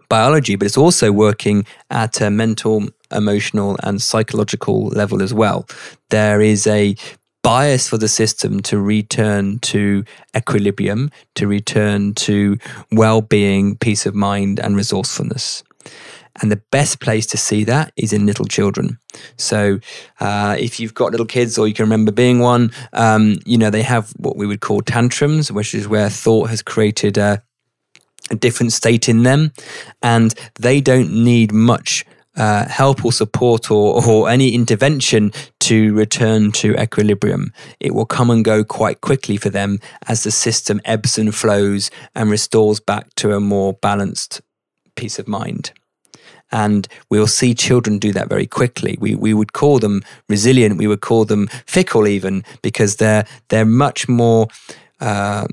biology, 0.09 0.55
but 0.55 0.65
it's 0.65 0.77
also 0.77 1.11
working 1.11 1.65
at 1.89 2.21
a 2.21 2.29
mental, 2.29 2.87
emotional, 3.11 3.77
and 3.83 4.01
psychological 4.01 4.87
level 4.87 5.21
as 5.21 5.33
well. 5.33 5.67
There 6.09 6.41
is 6.41 6.67
a 6.67 6.95
bias 7.43 7.89
for 7.89 7.97
the 7.97 8.07
system 8.07 8.61
to 8.61 8.79
return 8.79 9.59
to 9.59 10.03
equilibrium, 10.35 11.11
to 11.35 11.47
return 11.47 12.13
to 12.13 12.57
well 12.91 13.21
being, 13.21 13.77
peace 13.77 14.05
of 14.05 14.13
mind, 14.13 14.59
and 14.59 14.75
resourcefulness. 14.75 15.63
And 16.41 16.51
the 16.51 16.61
best 16.71 16.99
place 16.99 17.25
to 17.27 17.37
see 17.37 17.63
that 17.65 17.91
is 17.95 18.13
in 18.13 18.25
little 18.25 18.45
children. 18.45 18.99
So, 19.37 19.79
uh, 20.19 20.55
if 20.59 20.79
you've 20.79 20.93
got 20.93 21.11
little 21.11 21.25
kids 21.25 21.57
or 21.57 21.67
you 21.67 21.73
can 21.73 21.83
remember 21.83 22.11
being 22.11 22.39
one, 22.39 22.71
um, 22.93 23.37
you 23.45 23.57
know, 23.57 23.69
they 23.69 23.83
have 23.83 24.11
what 24.17 24.37
we 24.37 24.47
would 24.47 24.61
call 24.61 24.81
tantrums, 24.81 25.51
which 25.51 25.73
is 25.73 25.87
where 25.87 26.09
thought 26.09 26.49
has 26.49 26.61
created 26.61 27.17
a, 27.17 27.43
a 28.29 28.35
different 28.35 28.71
state 28.71 29.09
in 29.09 29.23
them. 29.23 29.51
And 30.01 30.33
they 30.55 30.79
don't 30.79 31.11
need 31.11 31.51
much 31.51 32.05
uh, 32.35 32.67
help 32.67 33.03
or 33.03 33.11
support 33.11 33.69
or, 33.69 34.05
or 34.05 34.29
any 34.29 34.53
intervention 34.53 35.31
to 35.59 35.93
return 35.93 36.51
to 36.53 36.73
equilibrium. 36.81 37.53
It 37.79 37.93
will 37.93 38.05
come 38.05 38.29
and 38.29 38.43
go 38.45 38.63
quite 38.63 39.01
quickly 39.01 39.37
for 39.37 39.49
them 39.49 39.79
as 40.07 40.23
the 40.23 40.31
system 40.31 40.79
ebbs 40.85 41.17
and 41.17 41.33
flows 41.35 41.91
and 42.15 42.29
restores 42.29 42.79
back 42.79 43.13
to 43.15 43.33
a 43.33 43.39
more 43.39 43.73
balanced 43.73 44.41
peace 44.95 45.19
of 45.19 45.27
mind. 45.27 45.73
And 46.51 46.87
we'll 47.09 47.27
see 47.27 47.53
children 47.53 47.97
do 47.99 48.11
that 48.13 48.29
very 48.29 48.47
quickly. 48.47 48.97
We, 48.99 49.15
we 49.15 49.33
would 49.33 49.53
call 49.53 49.79
them 49.79 50.03
resilient. 50.27 50.77
We 50.77 50.87
would 50.87 51.01
call 51.01 51.25
them 51.25 51.47
fickle 51.65 52.07
even 52.07 52.43
because 52.61 52.97
they're, 52.97 53.25
they're 53.47 53.65
much 53.65 54.09
more, 54.09 54.47
uh, 54.99 55.47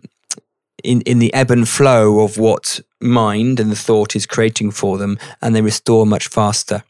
in, 0.85 1.01
in 1.03 1.19
the 1.19 1.33
ebb 1.35 1.51
and 1.51 1.69
flow 1.69 2.21
of 2.21 2.39
what 2.39 2.81
mind 3.01 3.61
and 3.61 3.71
the 3.71 3.77
thought 3.77 4.17
is 4.17 4.27
creating 4.27 4.71
for 4.71 4.99
them, 4.99 5.19
and 5.41 5.55
they 5.55 5.63
restore 5.63 6.07
much 6.07 6.29
faster. 6.29 6.83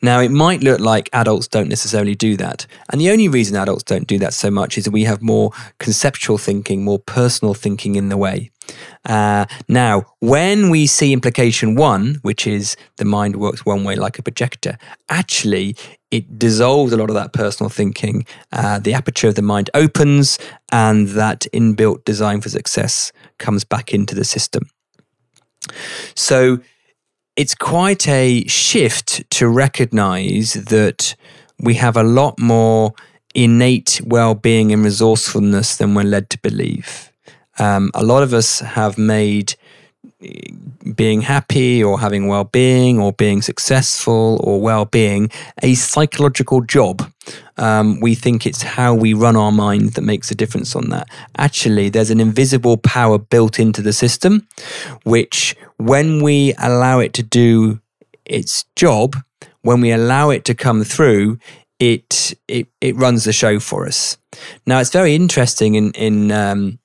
Now, 0.00 0.20
it 0.20 0.30
might 0.30 0.62
look 0.62 0.80
like 0.80 1.08
adults 1.12 1.46
don't 1.46 1.68
necessarily 1.68 2.14
do 2.14 2.36
that. 2.36 2.66
And 2.90 3.00
the 3.00 3.10
only 3.10 3.28
reason 3.28 3.56
adults 3.56 3.84
don't 3.84 4.08
do 4.08 4.18
that 4.18 4.34
so 4.34 4.50
much 4.50 4.76
is 4.76 4.84
that 4.84 4.90
we 4.90 5.04
have 5.04 5.22
more 5.22 5.52
conceptual 5.78 6.38
thinking, 6.38 6.84
more 6.84 6.98
personal 6.98 7.54
thinking 7.54 7.94
in 7.94 8.08
the 8.08 8.16
way. 8.16 8.50
Uh, 9.04 9.46
now, 9.68 10.04
when 10.20 10.70
we 10.70 10.86
see 10.86 11.12
implication 11.12 11.74
one, 11.74 12.18
which 12.22 12.46
is 12.46 12.76
the 12.96 13.04
mind 13.04 13.36
works 13.36 13.66
one 13.66 13.84
way 13.84 13.96
like 13.96 14.18
a 14.18 14.22
projector, 14.22 14.78
actually 15.08 15.76
it 16.10 16.38
dissolves 16.38 16.92
a 16.92 16.96
lot 16.96 17.10
of 17.10 17.14
that 17.14 17.32
personal 17.32 17.70
thinking. 17.70 18.24
Uh, 18.52 18.78
the 18.78 18.94
aperture 18.94 19.28
of 19.28 19.34
the 19.34 19.42
mind 19.42 19.70
opens, 19.74 20.38
and 20.70 21.08
that 21.08 21.46
inbuilt 21.52 22.04
design 22.04 22.40
for 22.40 22.50
success 22.50 23.12
comes 23.38 23.64
back 23.64 23.92
into 23.92 24.14
the 24.14 24.24
system. 24.24 24.68
So 26.14 26.60
it's 27.34 27.54
quite 27.54 28.06
a 28.08 28.46
shift 28.46 29.28
to 29.30 29.48
recognize 29.48 30.52
that 30.52 31.16
we 31.58 31.74
have 31.74 31.96
a 31.96 32.02
lot 32.02 32.38
more 32.38 32.92
innate 33.34 34.00
well 34.04 34.34
being 34.34 34.72
and 34.72 34.84
resourcefulness 34.84 35.76
than 35.76 35.94
we're 35.94 36.02
led 36.02 36.28
to 36.30 36.38
believe. 36.38 37.11
Um, 37.58 37.90
a 37.94 38.02
lot 38.02 38.22
of 38.22 38.32
us 38.32 38.60
have 38.60 38.98
made 38.98 39.54
being 40.94 41.20
happy 41.20 41.82
or 41.82 41.98
having 41.98 42.26
well 42.26 42.44
being 42.44 43.00
or 43.00 43.12
being 43.12 43.42
successful 43.42 44.40
or 44.42 44.60
well 44.60 44.84
being 44.84 45.30
a 45.62 45.74
psychological 45.74 46.60
job. 46.60 47.10
Um, 47.56 48.00
we 48.00 48.14
think 48.14 48.46
it's 48.46 48.62
how 48.62 48.94
we 48.94 49.14
run 49.14 49.36
our 49.36 49.52
mind 49.52 49.92
that 49.92 50.02
makes 50.02 50.30
a 50.30 50.34
difference 50.34 50.74
on 50.74 50.88
that. 50.90 51.08
Actually, 51.38 51.88
there's 51.88 52.10
an 52.10 52.20
invisible 52.20 52.76
power 52.76 53.18
built 53.18 53.58
into 53.58 53.82
the 53.82 53.92
system, 53.92 54.46
which 55.04 55.54
when 55.76 56.22
we 56.22 56.54
allow 56.58 56.98
it 56.98 57.12
to 57.14 57.22
do 57.22 57.80
its 58.24 58.64
job, 58.76 59.16
when 59.62 59.80
we 59.80 59.92
allow 59.92 60.30
it 60.30 60.44
to 60.46 60.54
come 60.54 60.84
through, 60.84 61.38
it 61.78 62.34
it, 62.48 62.68
it 62.80 62.96
runs 62.96 63.24
the 63.24 63.32
show 63.32 63.60
for 63.60 63.86
us. 63.86 64.16
Now, 64.66 64.80
it's 64.80 64.90
very 64.90 65.14
interesting 65.14 65.74
in 65.74 65.92
in 65.92 66.32
um, 66.32 66.78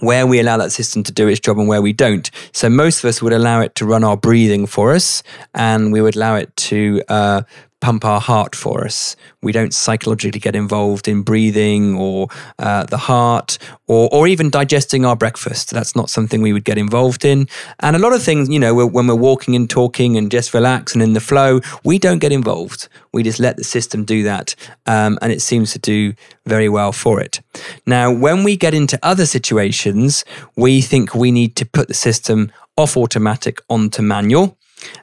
where 0.00 0.26
we 0.26 0.40
allow 0.40 0.56
that 0.56 0.72
system 0.72 1.02
to 1.04 1.12
do 1.12 1.28
its 1.28 1.40
job 1.40 1.58
and 1.58 1.68
where 1.68 1.82
we 1.82 1.92
don't. 1.92 2.30
So 2.52 2.68
most 2.68 3.04
of 3.04 3.08
us 3.08 3.22
would 3.22 3.32
allow 3.32 3.60
it 3.60 3.74
to 3.76 3.86
run 3.86 4.04
our 4.04 4.16
breathing 4.16 4.66
for 4.66 4.92
us, 4.94 5.22
and 5.54 5.92
we 5.92 6.00
would 6.00 6.16
allow 6.16 6.36
it 6.36 6.54
to 6.56 7.02
uh, 7.08 7.42
pump 7.80 8.04
our 8.04 8.20
heart 8.20 8.54
for 8.54 8.84
us. 8.84 9.16
We 9.42 9.52
don't 9.52 9.72
psychologically 9.72 10.40
get 10.40 10.56
involved 10.56 11.06
in 11.06 11.22
breathing 11.22 11.96
or 11.96 12.28
uh, 12.58 12.84
the 12.84 12.96
heart 12.96 13.58
or, 13.86 14.08
or 14.12 14.26
even 14.26 14.50
digesting 14.50 15.04
our 15.04 15.16
breakfast. 15.16 15.70
That's 15.70 15.94
not 15.94 16.10
something 16.10 16.42
we 16.42 16.52
would 16.52 16.64
get 16.64 16.78
involved 16.78 17.24
in. 17.24 17.48
And 17.80 17.94
a 17.94 17.98
lot 17.98 18.12
of 18.12 18.22
things, 18.22 18.48
you 18.48 18.58
know, 18.58 18.74
when 18.86 19.06
we're 19.06 19.14
walking 19.14 19.54
and 19.54 19.70
talking 19.70 20.16
and 20.16 20.30
just 20.30 20.54
relax 20.54 20.94
and 20.94 21.02
in 21.02 21.12
the 21.12 21.20
flow, 21.20 21.60
we 21.84 21.98
don't 21.98 22.18
get 22.18 22.32
involved. 22.32 22.88
We 23.12 23.22
just 23.22 23.40
let 23.40 23.56
the 23.56 23.64
system 23.64 24.04
do 24.04 24.22
that. 24.24 24.54
Um, 24.86 25.18
and 25.22 25.32
it 25.32 25.40
seems 25.40 25.72
to 25.72 25.78
do 25.78 26.14
very 26.46 26.68
well 26.68 26.92
for 26.92 27.20
it. 27.20 27.40
Now, 27.86 28.12
when 28.12 28.42
we 28.42 28.56
get 28.56 28.74
into 28.74 28.98
other 29.02 29.26
situations, 29.26 30.24
we 30.56 30.80
think 30.80 31.14
we 31.14 31.30
need 31.30 31.54
to 31.56 31.64
put 31.64 31.88
the 31.88 31.94
system 31.94 32.50
off 32.76 32.96
automatic 32.96 33.60
onto 33.68 34.02
manual 34.02 34.57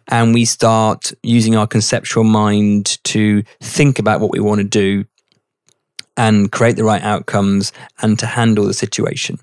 and 0.08 0.34
we 0.34 0.46
start 0.46 1.14
using 1.24 1.56
our 1.56 1.68
conceptual 1.68 2.24
mind 2.24 2.98
to 3.06 3.44
think 3.62 4.00
about 4.00 4.20
what 4.20 4.32
we 4.32 4.40
want 4.40 4.60
to 4.60 4.64
do 4.64 5.06
and 6.18 6.52
create 6.52 6.76
the 6.76 6.84
right 6.84 7.02
outcomes 7.02 7.74
and 8.02 8.18
to 8.20 8.26
handle 8.26 8.66
the 8.66 8.74
situation. 8.74 9.40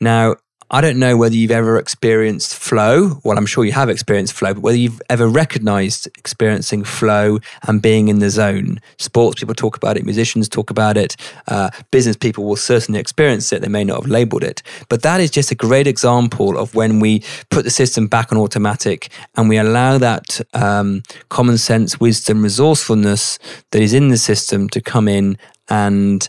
Now, 0.00 0.36
I 0.72 0.80
don't 0.80 1.00
know 1.00 1.16
whether 1.16 1.34
you've 1.34 1.50
ever 1.50 1.78
experienced 1.78 2.54
flow. 2.54 3.20
Well, 3.24 3.36
I'm 3.36 3.46
sure 3.46 3.64
you 3.64 3.72
have 3.72 3.88
experienced 3.88 4.34
flow, 4.34 4.54
but 4.54 4.60
whether 4.60 4.78
you've 4.78 5.02
ever 5.10 5.26
recognized 5.26 6.06
experiencing 6.16 6.84
flow 6.84 7.40
and 7.66 7.82
being 7.82 8.06
in 8.06 8.20
the 8.20 8.30
zone. 8.30 8.80
Sports 8.96 9.40
people 9.40 9.56
talk 9.56 9.76
about 9.76 9.96
it, 9.96 10.04
musicians 10.04 10.48
talk 10.48 10.70
about 10.70 10.96
it, 10.96 11.16
uh, 11.48 11.70
business 11.90 12.16
people 12.16 12.44
will 12.44 12.54
certainly 12.54 13.00
experience 13.00 13.52
it. 13.52 13.62
They 13.62 13.68
may 13.68 13.82
not 13.82 14.02
have 14.02 14.08
labeled 14.08 14.44
it. 14.44 14.62
But 14.88 15.02
that 15.02 15.20
is 15.20 15.32
just 15.32 15.50
a 15.50 15.56
great 15.56 15.88
example 15.88 16.56
of 16.56 16.72
when 16.76 17.00
we 17.00 17.24
put 17.50 17.64
the 17.64 17.70
system 17.70 18.06
back 18.06 18.30
on 18.30 18.38
automatic 18.38 19.10
and 19.34 19.48
we 19.48 19.58
allow 19.58 19.98
that 19.98 20.40
um, 20.54 21.02
common 21.30 21.58
sense, 21.58 21.98
wisdom, 21.98 22.44
resourcefulness 22.44 23.40
that 23.72 23.82
is 23.82 23.92
in 23.92 24.08
the 24.08 24.18
system 24.18 24.68
to 24.68 24.80
come 24.80 25.08
in 25.08 25.36
and 25.68 26.28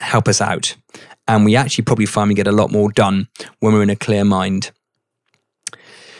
help 0.00 0.28
us 0.28 0.42
out 0.42 0.76
and 1.28 1.44
we 1.44 1.56
actually 1.56 1.84
probably 1.84 2.06
find 2.06 2.28
we 2.28 2.34
get 2.34 2.46
a 2.46 2.52
lot 2.52 2.70
more 2.70 2.90
done 2.90 3.28
when 3.60 3.72
we're 3.72 3.82
in 3.82 3.90
a 3.90 3.96
clear 3.96 4.24
mind. 4.24 4.72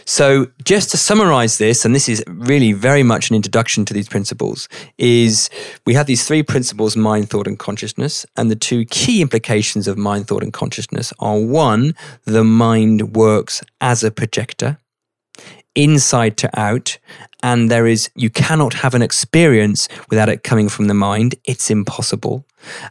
So, 0.04 0.48
just 0.64 0.90
to 0.90 0.96
summarize 0.96 1.58
this, 1.58 1.84
and 1.84 1.94
this 1.94 2.08
is 2.08 2.24
really 2.26 2.72
very 2.72 3.02
much 3.02 3.30
an 3.30 3.36
introduction 3.36 3.84
to 3.84 3.94
these 3.94 4.08
principles, 4.08 4.68
is 4.98 5.48
we 5.86 5.94
have 5.94 6.06
these 6.06 6.26
three 6.26 6.42
principles 6.42 6.96
mind, 6.96 7.30
thought, 7.30 7.46
and 7.46 7.58
consciousness. 7.58 8.26
And 8.36 8.50
the 8.50 8.56
two 8.56 8.84
key 8.86 9.22
implications 9.22 9.86
of 9.86 9.96
mind, 9.96 10.26
thought, 10.26 10.42
and 10.42 10.52
consciousness 10.52 11.12
are 11.20 11.38
one, 11.38 11.94
the 12.24 12.44
mind 12.44 13.14
works 13.14 13.62
as 13.80 14.02
a 14.02 14.10
projector, 14.10 14.78
inside 15.74 16.36
to 16.38 16.58
out. 16.58 16.98
And 17.44 17.70
there 17.70 17.86
is, 17.86 18.10
you 18.14 18.30
cannot 18.30 18.74
have 18.74 18.94
an 18.94 19.02
experience 19.02 19.88
without 20.10 20.28
it 20.28 20.42
coming 20.42 20.68
from 20.68 20.86
the 20.86 20.94
mind. 20.94 21.34
It's 21.44 21.70
impossible. 21.70 22.44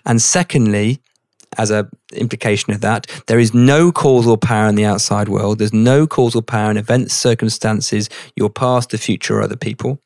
And 0.05 0.21
secondly, 0.21 1.01
as 1.57 1.71
a 1.71 1.89
implication 2.13 2.73
of 2.73 2.81
that. 2.81 3.07
There 3.27 3.39
is 3.39 3.53
no 3.53 3.91
causal 3.91 4.37
power 4.37 4.67
in 4.67 4.75
the 4.75 4.85
outside 4.85 5.29
world. 5.29 5.59
There's 5.59 5.73
no 5.73 6.07
causal 6.07 6.41
power 6.41 6.71
in 6.71 6.77
events, 6.77 7.13
circumstances, 7.13 8.09
your 8.35 8.49
past, 8.49 8.89
the 8.89 8.97
future, 8.97 9.37
or 9.37 9.41
other 9.41 9.57
people. 9.57 9.99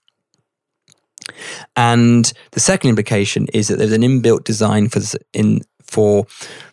And 1.75 2.31
the 2.51 2.59
second 2.59 2.89
implication 2.89 3.47
is 3.53 3.67
that 3.67 3.77
there's 3.77 3.91
an 3.91 4.01
inbuilt 4.01 4.43
design 4.43 4.89
for 4.89 5.01
in 5.33 5.61
for 5.85 6.25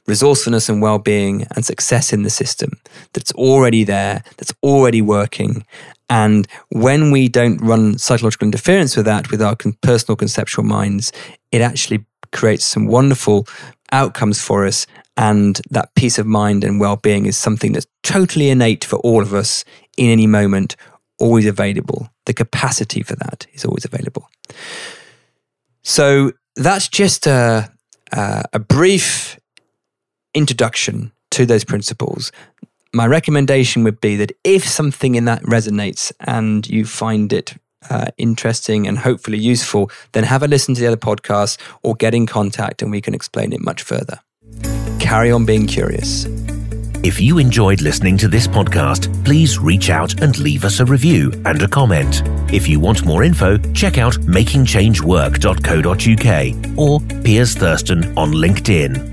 resourcefulness 0.06 0.70
and 0.70 0.80
well-being 0.80 1.46
and 1.54 1.64
success 1.64 2.12
in 2.14 2.22
the 2.22 2.30
system 2.30 2.70
that's 3.12 3.30
already 3.32 3.84
there, 3.84 4.22
that's 4.38 4.54
already 4.62 5.02
working. 5.02 5.66
And 6.08 6.48
when 6.70 7.10
we 7.10 7.28
don't 7.28 7.58
run 7.58 7.98
psychological 7.98 8.46
interference 8.46 8.96
with 8.96 9.06
that, 9.06 9.30
with 9.30 9.42
our 9.42 9.56
personal 9.82 10.16
conceptual 10.16 10.64
minds, 10.64 11.12
it 11.52 11.60
actually 11.60 12.04
creates 12.32 12.64
some 12.64 12.86
wonderful 12.86 13.46
outcomes 13.92 14.40
for 14.40 14.66
us. 14.66 14.86
And 15.16 15.60
that 15.70 15.94
peace 15.94 16.18
of 16.18 16.26
mind 16.26 16.64
and 16.64 16.80
well 16.80 16.96
being 16.96 17.26
is 17.26 17.36
something 17.36 17.72
that's 17.72 17.86
totally 18.02 18.48
innate 18.48 18.84
for 18.84 18.96
all 19.00 19.22
of 19.22 19.34
us 19.34 19.64
in 19.96 20.10
any 20.10 20.26
moment, 20.26 20.74
always 21.18 21.46
available. 21.46 22.08
The 22.24 22.34
capacity 22.34 23.02
for 23.02 23.14
that 23.16 23.46
is 23.52 23.64
always 23.64 23.84
available. 23.84 24.28
So 25.82 26.32
that's 26.56 26.88
just 26.88 27.26
a, 27.26 27.70
a, 28.12 28.44
a 28.54 28.58
brief 28.58 29.38
introduction 30.34 31.12
to 31.32 31.46
those 31.46 31.64
principles. 31.64 32.32
My 32.94 33.06
recommendation 33.06 33.84
would 33.84 34.00
be 34.00 34.16
that 34.16 34.32
if 34.44 34.66
something 34.66 35.14
in 35.14 35.24
that 35.24 35.42
resonates 35.42 36.12
and 36.20 36.68
you 36.68 36.84
find 36.84 37.32
it 37.32 37.54
uh, 37.90 38.06
interesting 38.18 38.86
and 38.86 38.98
hopefully 38.98 39.38
useful, 39.38 39.90
then 40.12 40.24
have 40.24 40.42
a 40.42 40.48
listen 40.48 40.74
to 40.74 40.80
the 40.80 40.86
other 40.86 40.96
podcasts 40.96 41.58
or 41.82 41.94
get 41.94 42.14
in 42.14 42.26
contact 42.26 42.82
and 42.82 42.90
we 42.90 43.00
can 43.00 43.14
explain 43.14 43.52
it 43.52 43.60
much 43.60 43.82
further. 43.82 44.20
Carry 44.98 45.30
on 45.30 45.44
being 45.44 45.66
curious. 45.66 46.26
If 47.04 47.20
you 47.20 47.38
enjoyed 47.38 47.80
listening 47.80 48.16
to 48.18 48.28
this 48.28 48.46
podcast, 48.46 49.12
please 49.24 49.58
reach 49.58 49.90
out 49.90 50.22
and 50.22 50.38
leave 50.38 50.64
us 50.64 50.78
a 50.78 50.84
review 50.84 51.32
and 51.44 51.60
a 51.60 51.66
comment. 51.66 52.22
If 52.52 52.68
you 52.68 52.78
want 52.78 53.04
more 53.04 53.24
info, 53.24 53.58
check 53.72 53.98
out 53.98 54.14
makingchangework.co.uk 54.14 56.78
or 56.78 57.00
Piers 57.24 57.56
Thurston 57.56 58.16
on 58.16 58.30
LinkedIn. 58.30 59.11